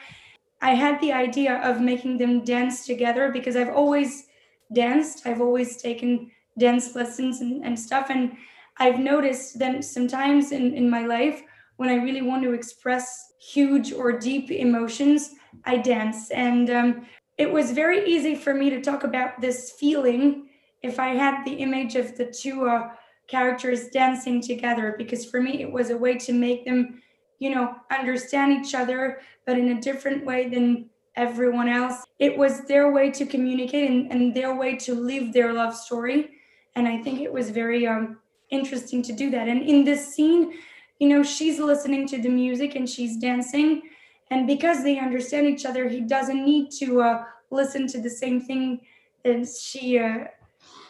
I 0.60 0.74
had 0.74 1.00
the 1.00 1.12
idea 1.12 1.56
of 1.62 1.80
making 1.80 2.18
them 2.18 2.44
dance 2.44 2.84
together 2.84 3.30
because 3.30 3.56
i've 3.56 3.76
always 3.82 4.27
danced. 4.72 5.26
I've 5.26 5.40
always 5.40 5.76
taken 5.76 6.30
dance 6.58 6.94
lessons 6.94 7.40
and, 7.40 7.64
and 7.64 7.78
stuff. 7.78 8.10
And 8.10 8.36
I've 8.78 8.98
noticed 8.98 9.58
that 9.58 9.84
sometimes 9.84 10.52
in, 10.52 10.74
in 10.74 10.88
my 10.88 11.06
life, 11.06 11.42
when 11.76 11.88
I 11.88 11.94
really 11.96 12.22
want 12.22 12.42
to 12.42 12.52
express 12.52 13.32
huge 13.40 13.92
or 13.92 14.18
deep 14.18 14.50
emotions, 14.50 15.30
I 15.64 15.78
dance. 15.78 16.30
And 16.30 16.70
um, 16.70 17.06
it 17.38 17.50
was 17.50 17.70
very 17.70 18.08
easy 18.08 18.34
for 18.34 18.52
me 18.52 18.68
to 18.70 18.80
talk 18.80 19.04
about 19.04 19.40
this 19.40 19.72
feeling 19.78 20.48
if 20.82 20.98
I 20.98 21.08
had 21.08 21.44
the 21.44 21.54
image 21.54 21.96
of 21.96 22.16
the 22.16 22.26
two 22.26 22.68
uh, 22.68 22.90
characters 23.28 23.88
dancing 23.88 24.40
together 24.40 24.94
because 24.98 25.24
for 25.30 25.40
me 25.40 25.60
it 25.60 25.70
was 25.70 25.90
a 25.90 25.96
way 25.96 26.16
to 26.16 26.32
make 26.32 26.64
them 26.64 27.00
you 27.38 27.50
know 27.50 27.76
understand 27.90 28.52
each 28.52 28.74
other 28.74 29.20
but 29.46 29.58
in 29.58 29.68
a 29.70 29.80
different 29.80 30.24
way 30.24 30.48
than 30.48 30.88
everyone 31.18 31.68
else. 31.68 32.04
It 32.18 32.38
was 32.38 32.62
their 32.62 32.92
way 32.92 33.10
to 33.10 33.26
communicate 33.26 33.90
and, 33.90 34.10
and 34.12 34.34
their 34.34 34.54
way 34.54 34.76
to 34.76 34.94
live 34.94 35.32
their 35.32 35.52
love 35.52 35.74
story. 35.74 36.30
And 36.76 36.86
i 36.86 37.02
think 37.02 37.20
it 37.20 37.32
was 37.32 37.50
very 37.50 37.86
um, 37.86 38.18
interesting 38.50 39.02
to 39.02 39.12
do 39.12 39.30
that. 39.30 39.48
And 39.48 39.62
in 39.62 39.84
this 39.84 40.14
scene 40.14 40.54
you 41.00 41.08
know 41.08 41.22
she's 41.22 41.58
listening 41.60 42.08
to 42.08 42.18
the 42.20 42.28
music 42.28 42.74
and 42.74 42.88
she's 42.88 43.16
dancing. 43.16 43.82
And 44.30 44.46
because 44.46 44.82
they 44.82 44.98
understand 44.98 45.46
each 45.46 45.66
other 45.66 45.88
he 45.88 46.00
doesn't 46.00 46.44
need 46.44 46.70
to 46.80 47.02
uh, 47.02 47.24
listen 47.50 47.86
to 47.88 48.00
the 48.00 48.10
same 48.10 48.40
thing 48.40 48.80
as 49.24 49.60
she 49.60 49.98
uh, 49.98 50.24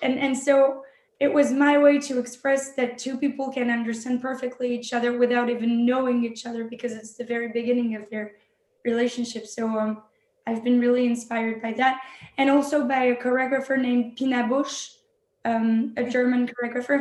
and 0.03 0.19
and 0.19 0.37
so 0.37 0.83
it 1.21 1.33
was 1.33 1.51
my 1.51 1.77
way 1.79 1.99
to 1.99 2.19
express 2.21 2.75
that 2.75 2.97
two 2.97 3.17
people 3.19 3.51
can 3.51 3.71
understand 3.71 4.23
perfectly 4.23 4.69
each 4.79 4.93
other 4.93 5.19
without 5.19 5.51
even 5.51 5.85
knowing 5.85 6.25
each 6.25 6.47
other 6.47 6.65
because 6.65 6.93
it's 6.93 7.15
the 7.15 7.25
very 7.25 7.49
beginning 7.49 7.97
of 7.97 8.09
their 8.09 8.37
relationship. 8.85 9.47
So 9.47 9.67
um, 9.79 10.03
I've 10.49 10.65
been 10.65 10.81
really 10.81 11.05
inspired 11.07 11.61
by 11.61 11.73
that, 11.75 12.01
and 12.39 12.51
also 12.51 12.87
by 12.87 13.03
a 13.05 13.17
choreographer 13.17 13.77
named 13.81 14.17
Pina 14.17 14.45
Bausch, 14.45 14.97
um, 15.45 15.95
a 15.97 16.05
German 16.09 16.49
choreographer, 16.49 16.99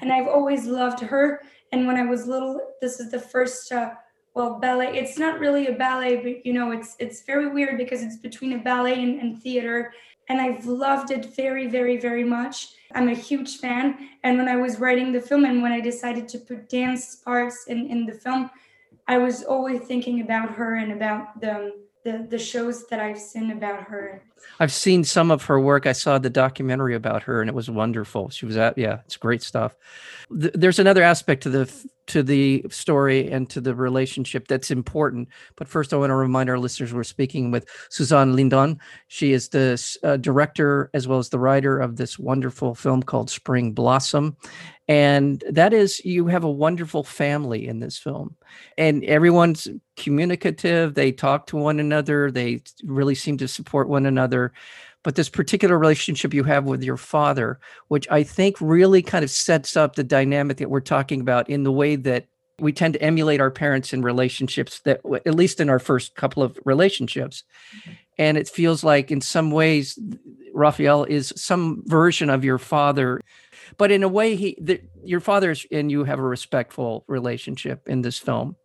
and 0.00 0.12
I've 0.12 0.28
always 0.28 0.66
loved 0.66 1.00
her. 1.00 1.42
And 1.72 1.86
when 1.86 1.96
I 1.96 2.04
was 2.04 2.26
little, 2.26 2.60
this 2.80 3.00
is 3.00 3.10
the 3.10 3.20
first. 3.20 3.70
Uh, 3.70 3.90
well, 4.34 4.58
ballet. 4.58 4.98
It's 4.98 5.18
not 5.18 5.40
really 5.40 5.68
a 5.68 5.72
ballet, 5.72 6.16
but 6.16 6.44
you 6.46 6.52
know, 6.52 6.70
it's 6.70 6.96
it's 6.98 7.22
very 7.22 7.48
weird 7.48 7.78
because 7.78 8.02
it's 8.02 8.18
between 8.18 8.52
a 8.52 8.58
ballet 8.58 9.02
and, 9.02 9.20
and 9.20 9.42
theater, 9.42 9.92
and 10.28 10.40
I've 10.40 10.66
loved 10.66 11.10
it 11.10 11.34
very, 11.36 11.66
very, 11.66 11.96
very 11.96 12.24
much. 12.24 12.68
I'm 12.94 13.08
a 13.08 13.14
huge 13.14 13.58
fan. 13.58 14.10
And 14.22 14.38
when 14.38 14.48
I 14.48 14.56
was 14.56 14.78
writing 14.78 15.12
the 15.12 15.20
film 15.20 15.44
and 15.44 15.62
when 15.62 15.72
I 15.72 15.80
decided 15.80 16.28
to 16.28 16.38
put 16.38 16.68
dance 16.68 17.16
parts 17.16 17.66
in, 17.68 17.86
in 17.90 18.06
the 18.06 18.12
film, 18.12 18.50
I 19.08 19.18
was 19.18 19.44
always 19.44 19.80
thinking 19.82 20.20
about 20.20 20.50
her 20.52 20.76
and 20.76 20.92
about 20.92 21.40
the, 21.40 21.72
the, 22.06 22.24
the 22.30 22.38
shows 22.38 22.86
that 22.86 23.00
I've 23.00 23.18
seen 23.18 23.50
about 23.50 23.82
her. 23.82 24.22
I've 24.60 24.72
seen 24.72 25.02
some 25.02 25.32
of 25.32 25.42
her 25.46 25.58
work. 25.58 25.86
I 25.86 25.92
saw 25.92 26.18
the 26.18 26.30
documentary 26.30 26.94
about 26.94 27.24
her 27.24 27.40
and 27.40 27.50
it 27.50 27.54
was 27.54 27.68
wonderful. 27.68 28.30
She 28.30 28.46
was 28.46 28.56
at, 28.56 28.78
yeah, 28.78 29.00
it's 29.06 29.16
great 29.16 29.42
stuff. 29.42 29.74
There's 30.30 30.78
another 30.78 31.02
aspect 31.02 31.42
to 31.42 31.50
the 31.50 31.90
to 32.06 32.22
the 32.22 32.64
story 32.70 33.28
and 33.32 33.50
to 33.50 33.60
the 33.60 33.74
relationship 33.74 34.46
that's 34.46 34.70
important. 34.70 35.28
But 35.56 35.66
first, 35.66 35.92
I 35.92 35.96
want 35.96 36.10
to 36.10 36.14
remind 36.14 36.48
our 36.48 36.58
listeners 36.58 36.94
we're 36.94 37.02
speaking 37.02 37.50
with 37.50 37.66
Suzanne 37.90 38.36
Lindon. 38.36 38.78
She 39.08 39.32
is 39.32 39.48
the 39.48 39.98
uh, 40.04 40.16
director 40.16 40.88
as 40.94 41.08
well 41.08 41.18
as 41.18 41.30
the 41.30 41.40
writer 41.40 41.80
of 41.80 41.96
this 41.96 42.16
wonderful 42.16 42.76
film 42.76 43.02
called 43.02 43.28
Spring 43.28 43.72
Blossom. 43.72 44.36
And 44.88 45.42
that 45.50 45.72
is, 45.72 46.04
you 46.04 46.28
have 46.28 46.44
a 46.44 46.50
wonderful 46.50 47.02
family 47.02 47.66
in 47.66 47.80
this 47.80 47.98
film, 47.98 48.36
and 48.78 49.02
everyone's 49.04 49.66
communicative. 49.96 50.94
They 50.94 51.10
talk 51.10 51.48
to 51.48 51.56
one 51.56 51.80
another, 51.80 52.30
they 52.30 52.62
really 52.84 53.16
seem 53.16 53.36
to 53.38 53.48
support 53.48 53.88
one 53.88 54.06
another 54.06 54.52
but 55.06 55.14
this 55.14 55.28
particular 55.28 55.78
relationship 55.78 56.34
you 56.34 56.42
have 56.42 56.64
with 56.64 56.82
your 56.82 56.96
father, 56.96 57.60
which 57.86 58.08
I 58.10 58.24
think 58.24 58.56
really 58.60 59.02
kind 59.02 59.22
of 59.22 59.30
sets 59.30 59.76
up 59.76 59.94
the 59.94 60.02
dynamic 60.02 60.56
that 60.56 60.68
we're 60.68 60.80
talking 60.80 61.20
about 61.20 61.48
in 61.48 61.62
the 61.62 61.70
way 61.70 61.94
that 61.94 62.26
we 62.58 62.72
tend 62.72 62.94
to 62.94 63.02
emulate 63.02 63.40
our 63.40 63.52
parents 63.52 63.92
in 63.92 64.02
relationships 64.02 64.80
that 64.80 65.00
at 65.24 65.36
least 65.36 65.60
in 65.60 65.70
our 65.70 65.78
first 65.78 66.16
couple 66.16 66.42
of 66.42 66.58
relationships 66.64 67.44
mm-hmm. 67.78 67.92
And 68.18 68.36
it 68.36 68.48
feels 68.48 68.82
like 68.82 69.10
in 69.10 69.20
some 69.20 69.50
ways 69.50 69.98
raphael 70.54 71.04
is 71.04 71.32
some 71.36 71.82
version 71.86 72.30
of 72.30 72.44
your 72.44 72.58
father. 72.58 73.20
But 73.76 73.90
in 73.90 74.02
a 74.02 74.08
way 74.08 74.36
he 74.36 74.56
the, 74.60 74.80
your 75.04 75.20
father 75.20 75.54
and 75.70 75.90
you 75.90 76.04
have 76.04 76.18
a 76.18 76.22
respectful 76.22 77.04
relationship 77.06 77.88
in 77.88 78.02
this 78.02 78.18
film. 78.18 78.56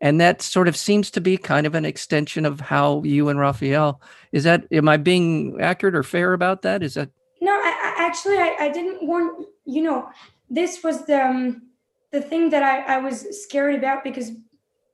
And 0.00 0.20
that 0.20 0.42
sort 0.42 0.66
of 0.66 0.76
seems 0.76 1.12
to 1.12 1.20
be 1.20 1.36
kind 1.36 1.64
of 1.66 1.76
an 1.76 1.84
extension 1.84 2.44
of 2.44 2.60
how 2.60 3.02
you 3.04 3.28
and 3.28 3.38
Raphael 3.38 4.00
is 4.32 4.44
that 4.44 4.66
am 4.70 4.88
I 4.88 4.96
being 4.96 5.60
accurate 5.60 5.94
or 5.94 6.02
fair 6.02 6.32
about 6.32 6.62
that? 6.62 6.82
Is 6.82 6.94
that? 6.94 7.10
No 7.40 7.52
I, 7.52 7.94
I 7.98 8.04
actually 8.04 8.36
I, 8.38 8.56
I, 8.60 8.68
didn't 8.68 9.06
want 9.06 9.46
you 9.64 9.82
know 9.82 10.08
this 10.50 10.82
was 10.82 11.06
the 11.06 11.24
um, 11.24 11.62
the 12.10 12.20
thing 12.20 12.50
that 12.50 12.62
I, 12.62 12.96
I 12.96 12.98
was 12.98 13.42
scared 13.42 13.74
about 13.74 14.04
because 14.04 14.32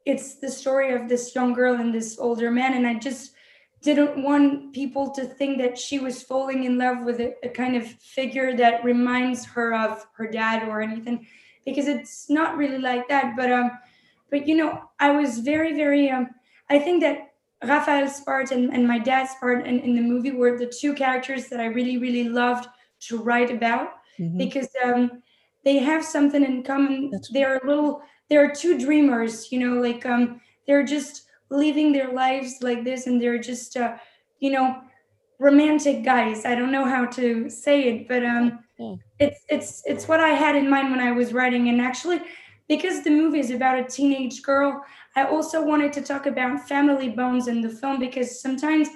it's 0.06 0.36
the 0.36 0.50
story 0.50 0.94
of 0.94 1.08
this 1.08 1.34
young 1.34 1.52
girl 1.52 1.74
and 1.74 1.92
this 1.92 2.18
older 2.18 2.50
man. 2.50 2.74
And 2.74 2.86
I 2.86 2.94
just 2.94 3.32
didn't 3.82 4.22
want 4.22 4.72
people 4.72 5.10
to 5.10 5.24
think 5.24 5.58
that 5.58 5.78
she 5.78 5.98
was 5.98 6.22
falling 6.22 6.64
in 6.64 6.78
love 6.78 7.04
with 7.04 7.20
a, 7.20 7.34
a 7.44 7.48
kind 7.48 7.76
of 7.76 7.86
figure 7.86 8.56
that 8.56 8.84
reminds 8.84 9.44
her 9.44 9.74
of 9.74 10.06
her 10.14 10.28
dad 10.28 10.68
or 10.68 10.80
anything 10.80 11.26
because 11.64 11.86
it's 11.86 12.28
not 12.28 12.56
really 12.56 12.78
like 12.78 13.06
that 13.08 13.36
but 13.36 13.52
um 13.52 13.70
but 14.30 14.46
you 14.46 14.56
know, 14.56 14.82
I 14.98 15.10
was 15.10 15.38
very, 15.38 15.74
very. 15.74 16.10
Um, 16.10 16.28
I 16.70 16.78
think 16.78 17.02
that 17.02 17.32
Raphael's 17.64 18.20
part 18.20 18.50
and, 18.50 18.72
and 18.72 18.86
my 18.86 18.98
dad's 18.98 19.34
part 19.40 19.66
in, 19.66 19.80
in 19.80 19.94
the 19.94 20.02
movie 20.02 20.32
were 20.32 20.58
the 20.58 20.66
two 20.66 20.94
characters 20.94 21.48
that 21.48 21.60
I 21.60 21.66
really, 21.66 21.98
really 21.98 22.28
loved 22.28 22.68
to 23.00 23.18
write 23.18 23.50
about 23.50 23.88
mm-hmm. 24.18 24.36
because 24.36 24.68
um, 24.84 25.22
they 25.64 25.78
have 25.78 26.04
something 26.04 26.44
in 26.44 26.62
common. 26.62 27.10
That's 27.10 27.30
they're 27.30 27.56
a 27.56 27.66
little. 27.66 28.02
They're 28.28 28.52
two 28.52 28.78
dreamers, 28.78 29.50
you 29.50 29.58
know, 29.58 29.80
like 29.80 30.04
um, 30.04 30.40
they're 30.66 30.84
just 30.84 31.24
living 31.50 31.92
their 31.92 32.12
lives 32.12 32.56
like 32.60 32.84
this, 32.84 33.06
and 33.06 33.20
they're 33.20 33.38
just, 33.38 33.76
uh, 33.76 33.96
you 34.40 34.50
know, 34.50 34.80
romantic 35.38 36.04
guys. 36.04 36.44
I 36.44 36.54
don't 36.54 36.72
know 36.72 36.84
how 36.84 37.06
to 37.06 37.48
say 37.48 37.88
it, 37.88 38.08
but 38.08 38.24
um, 38.24 38.58
yeah. 38.78 38.94
it's 39.18 39.40
it's 39.48 39.82
it's 39.86 40.08
what 40.08 40.20
I 40.20 40.30
had 40.30 40.56
in 40.56 40.68
mind 40.68 40.90
when 40.90 41.00
I 41.00 41.12
was 41.12 41.32
writing. 41.32 41.68
And 41.68 41.80
actually, 41.80 42.20
because 42.68 43.02
the 43.02 43.10
movie 43.10 43.40
is 43.40 43.50
about 43.50 43.78
a 43.78 43.84
teenage 43.84 44.42
girl, 44.42 44.84
I 45.16 45.24
also 45.24 45.64
wanted 45.64 45.92
to 45.94 46.02
talk 46.02 46.26
about 46.26 46.68
family 46.68 47.08
bones 47.08 47.48
in 47.48 47.60
the 47.60 47.70
film 47.70 47.98
because 47.98 48.40
sometimes 48.40 48.88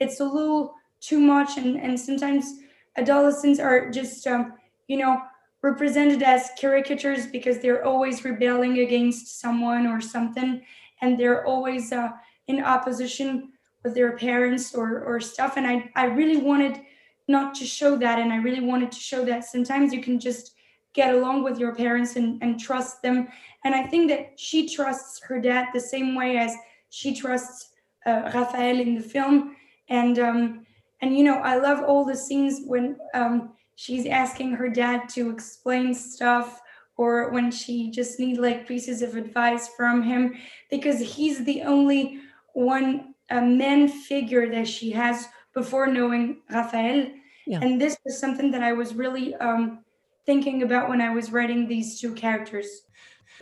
it's 0.00 0.20
a 0.20 0.24
little 0.24 0.74
too 1.00 1.20
much, 1.20 1.56
and, 1.56 1.76
and 1.80 1.98
sometimes 1.98 2.60
adolescents 2.96 3.60
are 3.60 3.90
just, 3.90 4.26
um, 4.26 4.54
you 4.88 4.98
know, 4.98 5.20
represented 5.62 6.22
as 6.22 6.50
caricatures 6.60 7.26
because 7.26 7.58
they're 7.58 7.84
always 7.84 8.24
rebelling 8.24 8.78
against 8.80 9.40
someone 9.40 9.86
or 9.86 10.00
something, 10.00 10.62
and 11.00 11.18
they're 11.18 11.44
always 11.46 11.92
uh, 11.92 12.10
in 12.48 12.62
opposition 12.62 13.52
with 13.82 13.94
their 13.94 14.16
parents 14.16 14.74
or, 14.74 15.02
or 15.04 15.20
stuff. 15.20 15.56
And 15.56 15.66
I, 15.66 15.90
I 15.96 16.06
really 16.06 16.36
wanted 16.36 16.80
not 17.28 17.54
to 17.56 17.64
show 17.64 17.96
that, 17.96 18.18
and 18.18 18.32
I 18.32 18.36
really 18.36 18.60
wanted 18.60 18.90
to 18.92 18.98
show 18.98 19.24
that 19.24 19.44
sometimes 19.44 19.92
you 19.92 20.02
can 20.02 20.18
just 20.18 20.54
get 20.92 21.14
along 21.14 21.44
with 21.44 21.58
your 21.58 21.74
parents 21.74 22.16
and, 22.16 22.42
and 22.42 22.58
trust 22.58 23.02
them. 23.02 23.28
And 23.64 23.74
I 23.74 23.86
think 23.86 24.10
that 24.10 24.32
she 24.36 24.68
trusts 24.68 25.20
her 25.24 25.40
dad 25.40 25.68
the 25.72 25.80
same 25.80 26.14
way 26.14 26.38
as 26.38 26.54
she 26.90 27.14
trusts 27.14 27.70
uh, 28.06 28.30
Raphael 28.34 28.80
in 28.80 28.96
the 28.96 29.02
film. 29.02 29.56
And 29.88 30.18
um, 30.18 30.66
and 31.02 31.16
you 31.16 31.24
know, 31.24 31.38
I 31.38 31.56
love 31.56 31.82
all 31.84 32.04
the 32.04 32.16
scenes 32.16 32.60
when 32.66 32.96
um, 33.14 33.52
she's 33.76 34.06
asking 34.06 34.52
her 34.52 34.68
dad 34.68 35.08
to 35.10 35.30
explain 35.30 35.94
stuff 35.94 36.60
or 37.00 37.30
when 37.30 37.50
she 37.50 37.90
just 37.90 38.20
needs 38.20 38.38
like 38.38 38.68
pieces 38.68 39.00
of 39.00 39.16
advice 39.16 39.68
from 39.74 40.02
him 40.02 40.36
because 40.70 41.00
he's 41.00 41.42
the 41.46 41.62
only 41.62 42.20
one 42.52 43.14
a 43.30 43.40
man 43.40 43.88
figure 43.88 44.50
that 44.50 44.68
she 44.68 44.90
has 44.90 45.26
before 45.54 45.86
knowing 45.86 46.42
Raphael. 46.50 47.10
Yeah. 47.46 47.60
And 47.62 47.80
this 47.80 47.96
was 48.04 48.20
something 48.20 48.50
that 48.50 48.62
I 48.62 48.74
was 48.74 48.94
really 48.94 49.34
um, 49.36 49.82
thinking 50.26 50.62
about 50.62 50.90
when 50.90 51.00
I 51.00 51.14
was 51.14 51.32
writing 51.32 51.66
these 51.66 51.98
two 51.98 52.12
characters. 52.12 52.68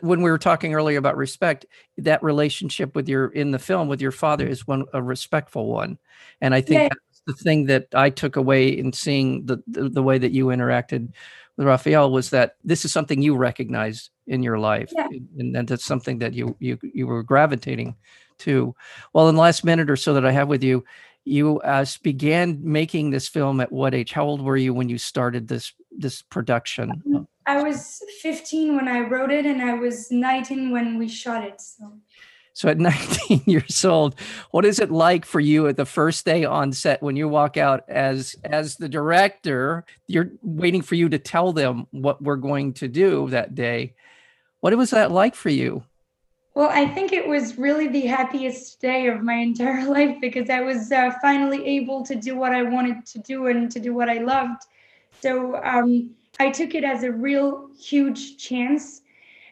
When 0.03 0.23
we 0.23 0.31
were 0.31 0.39
talking 0.39 0.73
earlier 0.73 0.99
about 0.99 1.17
respect, 1.17 1.67
that 1.97 2.23
relationship 2.23 2.95
with 2.95 3.09
your 3.09 3.27
in 3.31 3.51
the 3.51 3.59
film 3.59 3.89
with 3.89 4.01
your 4.01 4.13
father 4.13 4.47
is 4.47 4.69
one 4.69 4.85
a 4.93 5.03
respectful 5.03 5.67
one, 5.67 5.99
and 6.41 6.55
I 6.55 6.61
think 6.61 6.83
yeah. 6.83 6.89
that's 6.91 7.08
the 7.29 7.35
thing 7.35 7.67
that 7.67 7.89
I 7.95 8.09
took 8.09 8.37
away 8.37 8.69
in 8.69 8.95
seeing 8.95 9.45
the, 9.45 9.63
the, 9.67 9.91
the 9.91 10.03
way 10.03 10.17
that 10.17 10.33
you 10.33 10.47
interacted 10.47 11.13
with 11.59 11.67
Raphael 11.67 12.11
was 12.11 12.31
that 12.31 12.57
this 12.65 12.87
is 12.87 12.93
something 12.93 13.21
you 13.21 13.37
recognize 13.37 14.09
in 14.27 14.43
your 14.43 14.59
life, 14.59 14.91
yeah. 14.97 15.09
and, 15.37 15.55
and 15.55 15.69
that's 15.69 15.85
something 15.85 16.19
that 16.21 16.33
you 16.33 16.57
you 16.59 16.79
you 16.83 17.07
were 17.07 17.23
gravitating 17.23 17.97
to. 18.39 18.75
Well, 19.13 19.29
in 19.29 19.35
the 19.35 19.41
last 19.43 19.63
minute 19.63 19.91
or 19.91 19.97
so 19.97 20.15
that 20.15 20.25
I 20.25 20.31
have 20.33 20.49
with 20.49 20.65
you, 20.65 20.85
you 21.25 21.61
uh, 21.61 21.85
began 22.03 22.59
making 22.63 23.11
this 23.11 23.29
film 23.29 23.61
at 23.61 23.71
what 23.71 23.95
age? 23.95 24.13
How 24.13 24.25
old 24.25 24.41
were 24.41 24.57
you 24.57 24.73
when 24.73 24.89
you 24.89 24.97
started 24.97 25.49
this 25.49 25.75
this 25.91 26.23
production? 26.23 27.03
Um, 27.15 27.29
I 27.47 27.63
was 27.63 28.03
15 28.23 28.75
when 28.75 28.89
I 28.89 29.01
wrote 29.01 29.31
it, 29.31 29.45
and 29.45 29.61
I 29.61 29.75
was 29.75 30.11
19 30.11 30.71
when 30.71 30.97
we 30.97 31.09
shot 31.09 31.45
it. 31.45 31.61
So. 31.61 31.93
So 32.59 32.69
at 32.69 32.79
19 32.81 33.43
years 33.47 33.85
old, 33.85 34.17
what 34.51 34.65
is 34.65 34.81
it 34.81 34.91
like 34.91 35.25
for 35.25 35.39
you 35.39 35.69
at 35.69 35.77
the 35.77 35.87
first 35.87 36.25
day 36.25 36.45
on 36.45 36.73
set 36.73 37.01
when 37.01 37.15
you 37.15 37.29
walk 37.29 37.57
out 37.57 37.89
as 37.89 38.35
as 38.43 38.75
the 38.75 38.89
director? 38.89 39.85
You're 40.09 40.33
waiting 40.43 40.83
for 40.83 40.97
you 40.97 41.09
to 41.09 41.21
tell 41.21 41.53
them 41.53 41.87
what 41.93 42.21
we're 42.21 42.35
going 42.35 42.73
to 42.75 42.89
do 42.89 43.29
that 43.31 43.55
day. 43.55 43.95
What 44.59 44.77
was 44.77 44.91
that 44.91 45.13
like 45.13 45.37
for 45.37 45.51
you? 45.51 45.85
Well, 46.55 46.69
I 46.69 46.89
think 46.89 47.13
it 47.13 47.29
was 47.29 47.59
really 47.59 47.87
the 47.87 48.07
happiest 48.07 48.81
day 48.81 49.07
of 49.07 49.23
my 49.23 49.35
entire 49.51 49.89
life 49.89 50.17
because 50.21 50.51
I 50.51 50.61
was 50.61 50.91
uh, 50.91 51.13
finally 51.23 51.65
able 51.65 52.05
to 52.07 52.17
do 52.17 52.35
what 52.35 52.53
I 52.53 52.65
wanted 52.65 53.07
to 53.07 53.21
do 53.21 53.47
and 53.47 53.71
to 53.71 53.79
do 53.79 53.95
what 53.95 54.11
I 54.11 54.19
loved. 54.19 54.63
So 55.23 55.63
um, 55.63 56.11
I 56.41 56.51
took 56.51 56.75
it 56.75 56.83
as 56.83 57.05
a 57.05 57.13
real 57.13 57.69
huge 57.79 58.37
chance. 58.37 59.03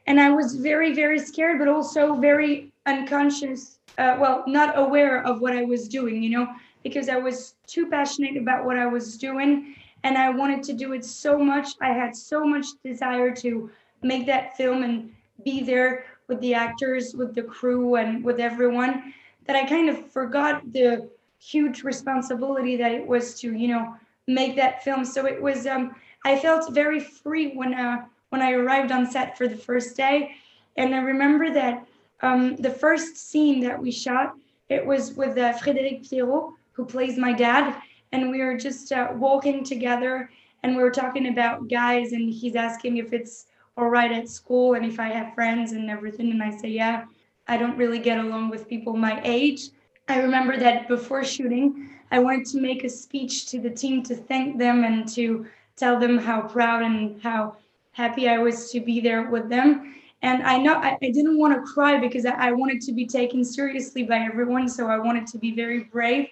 And 0.09 0.21
I 0.21 0.31
was 0.31 0.57
very, 0.57 0.93
very 0.93 1.21
scared, 1.21 1.61
but 1.61 1.69
also 1.69 2.17
very 2.17 2.73
unconscious, 2.87 3.79
uh, 3.99 4.17
well, 4.19 4.45
not 4.47 4.79
aware 4.79 5.25
of 5.27 5.41
what 5.41 5.55
I 5.55 5.65
was 5.65 5.89
doing, 5.89 6.23
you 6.23 6.31
know, 6.31 6.49
because 6.83 7.09
I 7.09 7.17
was 7.17 7.55
too 7.67 7.89
passionate 7.89 8.37
about 8.37 8.65
what 8.65 8.79
I 8.79 8.87
was 8.87 9.17
doing 9.19 9.75
and 10.05 10.17
I 10.17 10.31
wanted 10.31 10.63
to 10.65 10.73
do 10.73 10.93
it 10.93 11.05
so 11.05 11.39
much. 11.39 11.69
I 11.81 11.89
had 11.89 12.15
so 12.15 12.47
much 12.47 12.67
desire 12.85 13.35
to 13.37 13.71
make 14.03 14.27
that 14.27 14.57
film 14.57 14.83
and 14.85 15.13
be 15.45 15.63
there 15.63 16.05
with 16.29 16.41
the 16.41 16.55
actors, 16.55 17.15
with 17.15 17.35
the 17.35 17.43
crew, 17.43 17.97
and 17.97 18.23
with 18.23 18.41
everyone 18.41 19.15
that 19.47 19.57
I 19.57 19.67
kind 19.67 19.89
of 19.89 20.11
forgot 20.11 20.73
the 20.73 21.09
huge 21.39 21.83
responsibility 21.83 22.77
that 22.77 22.93
it 22.93 23.07
was 23.07 23.39
to, 23.41 23.53
you 23.53 23.69
know, 23.69 23.97
make 24.27 24.57
that 24.57 24.83
film. 24.83 25.05
So 25.05 25.27
it 25.27 25.41
was, 25.41 25.67
um, 25.67 25.95
I 26.25 26.39
felt 26.39 26.73
very 26.73 27.01
free 27.01 27.55
when, 27.55 27.75
uh, 27.75 28.05
when 28.31 28.43
I 28.43 28.53
arrived 28.53 28.91
on 28.91 29.11
set 29.11 29.37
for 29.39 29.47
the 29.47 29.57
first 29.57 29.97
day. 29.97 30.37
And 30.77 30.95
I 30.95 30.99
remember 30.99 31.53
that 31.53 31.87
um, 32.23 32.57
the 32.57 32.71
first 32.71 33.17
scene 33.17 33.61
that 33.61 33.81
we 33.81 33.91
shot, 33.91 34.35
it 34.69 34.85
was 34.85 35.13
with 35.13 35.39
uh, 35.39 35.53
Frédéric 35.55 36.09
Pierrot, 36.09 36.53
who 36.73 36.85
plays 36.85 37.17
my 37.17 37.33
dad. 37.33 37.81
And 38.13 38.31
we 38.31 38.43
were 38.43 38.57
just 38.57 38.93
uh, 38.93 39.09
walking 39.15 39.65
together 39.65 40.31
and 40.63 40.77
we 40.77 40.83
were 40.83 40.91
talking 40.91 41.29
about 41.29 41.69
guys, 41.69 42.13
and 42.13 42.29
he's 42.29 42.57
asking 42.57 42.97
if 42.97 43.13
it's 43.13 43.47
all 43.77 43.89
right 43.89 44.11
at 44.11 44.29
school 44.29 44.75
and 44.75 44.85
if 44.85 44.99
I 44.99 45.09
have 45.09 45.35
friends 45.35 45.73
and 45.73 45.89
everything. 45.91 46.31
And 46.31 46.43
I 46.43 46.51
say, 46.51 46.69
yeah, 46.69 47.05
I 47.47 47.57
don't 47.57 47.77
really 47.77 48.01
get 48.01 48.19
along 48.19 48.51
with 48.51 48.69
people 48.69 48.97
my 48.97 49.21
age. 49.23 49.71
I 50.09 50.19
remember 50.21 50.57
that 50.57 50.89
before 50.89 51.25
shooting, 51.25 51.91
I 52.11 52.19
wanted 52.19 52.47
to 52.47 52.61
make 52.61 52.85
a 52.85 52.89
speech 52.89 53.47
to 53.51 53.61
the 53.61 53.71
team 53.71 54.03
to 54.05 54.17
thank 54.17 54.59
them 54.59 54.83
and 54.83 55.07
to 55.11 55.47
tell 55.77 56.01
them 56.01 56.19
how 56.19 56.43
proud 56.43 56.83
and 56.83 57.21
how 57.23 57.57
happy 57.93 58.29
I 58.29 58.39
was 58.39 58.71
to 58.73 58.81
be 58.81 59.01
there 59.01 59.31
with 59.31 59.49
them. 59.49 59.95
And 60.27 60.43
I 60.43 60.59
know 60.59 60.75
I, 60.75 60.99
I 61.01 61.11
didn't 61.13 61.39
want 61.39 61.55
to 61.55 61.73
cry 61.73 61.99
because 61.99 62.27
I, 62.27 62.49
I 62.49 62.53
wanted 62.53 62.81
to 62.83 62.93
be 62.93 63.07
taken 63.07 63.45
seriously 63.45 64.03
by 64.03 64.19
everyone. 64.19 64.69
So 64.69 64.89
I 64.89 64.99
wanted 64.99 65.29
to 65.29 65.39
be 65.39 65.53
very 65.55 65.85
brave. 65.85 66.27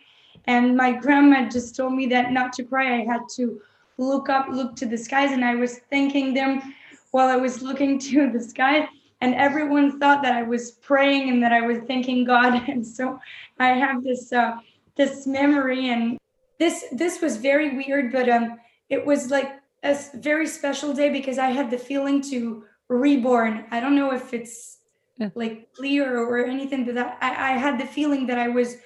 And 0.49 0.77
my 0.77 0.91
grandma 0.91 1.49
just 1.49 1.77
told 1.77 1.93
me 1.95 2.07
that 2.07 2.33
not 2.33 2.53
to 2.55 2.65
cry, 2.65 3.01
I 3.01 3.05
had 3.05 3.21
to 3.37 3.61
look 3.97 4.29
up, 4.29 4.49
look 4.51 4.75
to 4.77 4.87
the 4.87 4.99
skies. 4.99 5.31
And 5.31 5.45
I 5.45 5.55
was 5.55 5.79
thanking 5.91 6.35
them 6.35 6.75
while 7.13 7.29
I 7.29 7.37
was 7.37 7.63
looking 7.63 7.99
to 8.11 8.33
the 8.33 8.41
sky. 8.41 8.89
And 9.21 9.33
everyone 9.37 10.01
thought 10.01 10.25
that 10.25 10.35
I 10.35 10.43
was 10.43 10.73
praying 10.73 11.31
and 11.31 11.41
that 11.45 11.53
I 11.53 11.61
was 11.61 11.79
thanking 11.87 12.25
God. 12.25 12.53
And 12.69 12.85
so 12.85 13.21
I 13.61 13.69
have 13.69 14.03
this 14.03 14.33
uh, 14.33 14.59
this 14.97 15.25
memory, 15.27 15.91
and 15.91 16.19
this 16.59 16.85
this 16.93 17.21
was 17.23 17.37
very 17.37 17.77
weird, 17.77 18.13
but 18.13 18.29
um, 18.29 18.59
it 18.91 19.07
was 19.07 19.31
like 19.31 19.51
a 19.85 19.97
very 20.15 20.49
special 20.49 20.93
day 20.93 21.11
because 21.11 21.39
I 21.39 21.51
had 21.51 21.71
the 21.71 21.79
feeling 21.79 22.21
to 22.31 22.65
reborn. 22.89 23.65
I 23.71 23.81
don't 23.81 23.97
know 23.97 24.13
if 24.13 24.35
it's 24.35 24.79
yeah. 25.17 25.31
like 25.35 25.73
clear 25.73 26.19
or 26.19 26.45
anything, 26.45 26.85
but 26.85 26.99
I, 26.99 27.17
I 27.21 27.51
had 27.53 27.79
the 27.79 27.87
feeling 27.87 28.27
that 28.27 28.39
I 28.39 28.49
was 28.49 28.77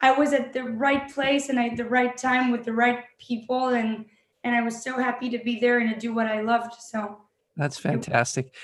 I 0.00 0.12
was 0.12 0.32
at 0.32 0.52
the 0.52 0.64
right 0.64 1.12
place 1.12 1.48
and 1.48 1.58
at 1.58 1.76
the 1.76 1.84
right 1.84 2.16
time 2.16 2.50
with 2.50 2.64
the 2.64 2.72
right 2.72 3.04
people 3.18 3.68
and 3.68 4.06
and 4.44 4.56
I 4.56 4.62
was 4.62 4.82
so 4.82 4.98
happy 4.98 5.30
to 5.30 5.38
be 5.38 5.60
there 5.60 5.78
and 5.78 5.94
to 5.94 5.98
do 5.98 6.12
what 6.12 6.26
I 6.26 6.40
loved. 6.40 6.74
So 6.80 7.18
that's 7.56 7.78
fantastic. 7.78 8.54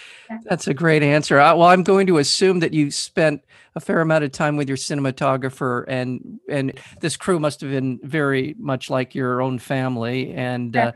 That's 0.44 0.66
a 0.66 0.72
great 0.72 1.02
answer. 1.02 1.38
I, 1.38 1.52
well, 1.52 1.68
I'm 1.68 1.82
going 1.82 2.06
to 2.06 2.18
assume 2.18 2.60
that 2.60 2.72
you 2.72 2.90
spent 2.90 3.44
a 3.74 3.80
fair 3.80 4.00
amount 4.00 4.24
of 4.24 4.32
time 4.32 4.56
with 4.56 4.66
your 4.66 4.78
cinematographer, 4.78 5.84
and 5.86 6.40
and 6.48 6.78
this 7.00 7.16
crew 7.16 7.38
must 7.38 7.60
have 7.60 7.70
been 7.70 8.00
very 8.02 8.54
much 8.58 8.88
like 8.88 9.14
your 9.14 9.42
own 9.42 9.58
family, 9.58 10.32
and 10.32 10.74
uh, 10.74 10.92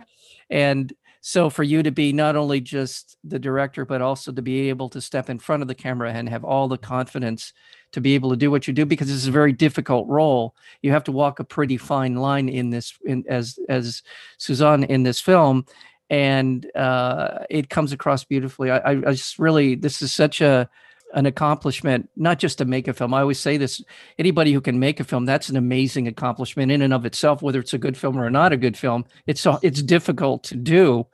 and 0.48 0.92
so 1.22 1.48
for 1.48 1.62
you 1.62 1.82
to 1.82 1.90
be 1.90 2.12
not 2.12 2.36
only 2.36 2.60
just 2.60 3.16
the 3.24 3.38
director, 3.38 3.84
but 3.84 4.02
also 4.02 4.32
to 4.32 4.42
be 4.42 4.68
able 4.68 4.88
to 4.90 5.00
step 5.00 5.30
in 5.30 5.38
front 5.38 5.62
of 5.62 5.68
the 5.68 5.74
camera 5.74 6.12
and 6.12 6.28
have 6.28 6.44
all 6.44 6.68
the 6.68 6.76
confidence 6.76 7.52
to 7.92 8.00
be 8.00 8.14
able 8.14 8.30
to 8.30 8.36
do 8.36 8.50
what 8.50 8.66
you 8.66 8.74
do, 8.74 8.84
because 8.84 9.06
this 9.06 9.16
is 9.16 9.28
a 9.28 9.32
very 9.32 9.52
difficult 9.52 10.08
role. 10.08 10.54
You 10.82 10.90
have 10.90 11.04
to 11.04 11.12
walk 11.12 11.38
a 11.38 11.44
pretty 11.44 11.76
fine 11.76 12.16
line 12.16 12.48
in 12.48 12.70
this, 12.70 12.92
in, 13.04 13.24
as 13.28 13.58
as 13.68 14.02
Suzanne 14.36 14.84
in 14.84 15.04
this 15.04 15.20
film 15.20 15.64
and 16.10 16.70
uh, 16.76 17.38
it 17.48 17.70
comes 17.70 17.92
across 17.92 18.22
beautifully. 18.22 18.70
I, 18.70 18.90
I, 18.90 19.12
just 19.12 19.38
really, 19.38 19.74
this 19.74 20.02
is 20.02 20.12
such 20.12 20.42
a 20.42 20.68
an 21.12 21.26
accomplishment, 21.26 22.08
not 22.16 22.38
just 22.38 22.58
to 22.58 22.64
make 22.64 22.88
a 22.88 22.92
film. 22.92 23.14
I 23.14 23.20
always 23.20 23.40
say 23.40 23.56
this: 23.56 23.82
anybody 24.18 24.52
who 24.52 24.60
can 24.60 24.78
make 24.78 25.00
a 25.00 25.04
film, 25.04 25.24
that's 25.24 25.48
an 25.48 25.56
amazing 25.56 26.08
accomplishment 26.08 26.72
in 26.72 26.82
and 26.82 26.92
of 26.92 27.06
itself. 27.06 27.42
Whether 27.42 27.60
it's 27.60 27.74
a 27.74 27.78
good 27.78 27.96
film 27.96 28.18
or 28.18 28.30
not 28.30 28.52
a 28.52 28.56
good 28.56 28.76
film, 28.76 29.04
it's 29.26 29.46
it's 29.62 29.82
difficult 29.82 30.44
to 30.44 30.56
do. 30.56 31.06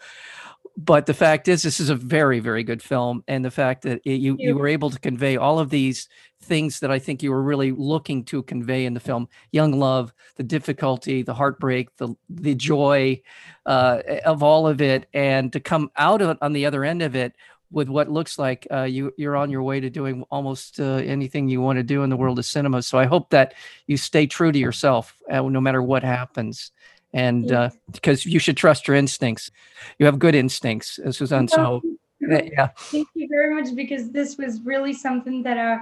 But 0.77 1.07
the 1.07 1.15
fact 1.15 1.49
is, 1.49 1.63
this 1.63 1.81
is 1.81 1.91
a 1.91 1.97
very, 1.97 2.39
very 2.39 2.63
good 2.63 2.81
film, 2.81 3.25
and 3.27 3.45
the 3.45 3.51
fact 3.51 3.83
that 3.83 4.01
it, 4.05 4.21
you 4.21 4.37
you 4.39 4.55
were 4.55 4.69
able 4.69 4.91
to 4.91 5.01
convey 5.01 5.37
all 5.37 5.59
of 5.59 5.71
these 5.71 6.09
things 6.43 6.79
that 6.81 6.91
I 6.91 7.01
think 7.01 7.21
you 7.21 7.33
were 7.33 7.43
really 7.43 7.73
looking 7.73 8.25
to 8.27 8.45
convey 8.45 8.87
in 8.87 8.95
the 8.95 9.01
film: 9.01 9.29
young 9.51 9.73
love, 9.73 10.13
the 10.37 10.45
difficulty, 10.45 11.23
the 11.23 11.35
heartbreak, 11.35 11.97
the 11.97 12.15
the 12.29 12.55
joy 12.55 13.21
uh, 13.67 14.03
of 14.25 14.45
all 14.45 14.69
of 14.69 14.81
it, 14.81 15.09
and 15.13 15.53
to 15.53 15.59
come 15.59 15.91
out 15.97 16.23
of 16.23 16.39
on 16.41 16.53
the 16.53 16.67
other 16.67 16.85
end 16.85 17.03
of 17.03 17.17
it 17.17 17.35
with 17.71 17.89
what 17.89 18.11
looks 18.11 18.39
like 18.39 18.67
uh, 18.71 18.83
you 18.83 19.13
you're 19.17 19.37
on 19.37 19.51
your 19.51 19.63
way 19.63 19.81
to 19.81 19.91
doing 19.91 20.25
almost 20.31 20.81
uh, 20.81 20.85
anything 20.85 21.49
you 21.49 21.61
want 21.61 21.79
to 21.79 21.83
do 21.83 22.03
in 22.03 22.11
the 22.11 22.17
world 22.17 22.39
of 22.39 22.45
cinema. 22.45 22.83
So 22.83 22.99
I 22.99 23.05
hope 23.05 23.31
that 23.31 23.55
you 23.87 23.97
stay 23.97 24.27
true 24.27 24.53
to 24.53 24.59
yourself, 24.59 25.15
uh, 25.31 25.43
no 25.43 25.61
matter 25.61 25.83
what 25.83 26.03
happens 26.03 26.73
and 27.13 27.53
uh, 27.53 27.71
because 27.91 28.27
you 28.27 28.39
should 28.39 28.57
trust 28.57 28.87
your 28.87 28.97
instincts. 28.97 29.51
You 29.99 30.07
have 30.07 30.19
good 30.19 30.35
instincts, 30.35 30.99
Suzanne. 31.11 31.49
So 31.49 31.83
yeah. 32.21 32.69
Thank 32.77 33.09
you 33.15 33.29
very 33.31 33.55
much 33.55 33.75
because 33.75 34.11
this 34.11 34.37
was 34.37 34.61
really 34.63 34.93
something 34.93 35.43
that 35.43 35.57
uh, 35.57 35.79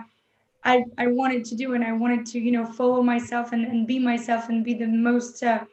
I, 0.65 0.85
I 0.99 1.07
wanted 1.09 1.45
to 1.47 1.55
do 1.55 1.75
and 1.75 1.85
I 1.85 1.93
wanted 1.93 2.27
to, 2.27 2.39
you 2.39 2.53
know, 2.53 2.67
follow 2.67 3.03
myself 3.03 3.53
and, 3.53 3.65
and 3.65 3.87
be 3.87 3.99
myself 3.99 4.49
and 4.49 4.65
be 4.65 4.75
the 4.75 4.87
most, 4.87 5.43
uh, 5.43 5.65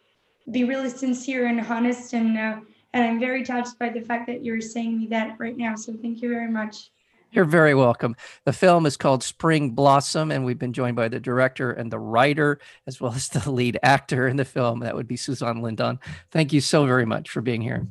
be 0.52 0.64
really 0.64 0.90
sincere 0.90 1.48
and 1.48 1.60
honest. 1.62 2.14
And, 2.14 2.38
uh, 2.38 2.60
and 2.94 3.04
I'm 3.04 3.20
very 3.20 3.44
touched 3.44 3.80
by 3.80 3.90
the 3.90 4.02
fact 4.02 4.28
that 4.28 4.44
you're 4.44 4.62
saying 4.62 4.98
me 4.98 5.08
that 5.08 5.36
right 5.40 5.58
now. 5.58 5.76
So 5.76 5.94
thank 6.02 6.22
you 6.22 6.30
very 6.30 6.50
much. 6.50 6.92
You're 7.32 7.46
very 7.46 7.74
welcome. 7.74 8.16
The 8.46 8.54
film 8.54 8.86
is 8.86 8.96
called 8.96 9.24
Spring 9.24 9.72
Blossom, 9.72 10.30
and 10.30 10.46
we've 10.46 10.60
been 10.60 10.72
joined 10.72 10.96
by 10.96 11.08
the 11.08 11.20
director 11.20 11.72
and 11.72 11.92
the 11.92 11.98
writer, 11.98 12.60
as 12.86 13.02
well 13.02 13.12
as 13.12 13.28
the 13.28 13.50
lead 13.50 13.80
actor 13.82 14.28
in 14.28 14.36
the 14.36 14.46
film. 14.46 14.82
That 14.82 14.96
would 14.96 15.08
be 15.08 15.18
Suzanne 15.18 15.62
Lindon. 15.62 16.00
Thank 16.30 16.54
you 16.54 16.62
so 16.62 16.86
very 16.86 17.06
much 17.06 17.32
for 17.32 17.42
being 17.42 17.62
here. 17.62 17.88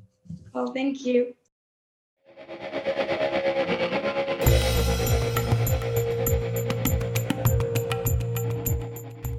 Well, 0.52 0.72
thank 0.72 1.04
you. 1.04 1.34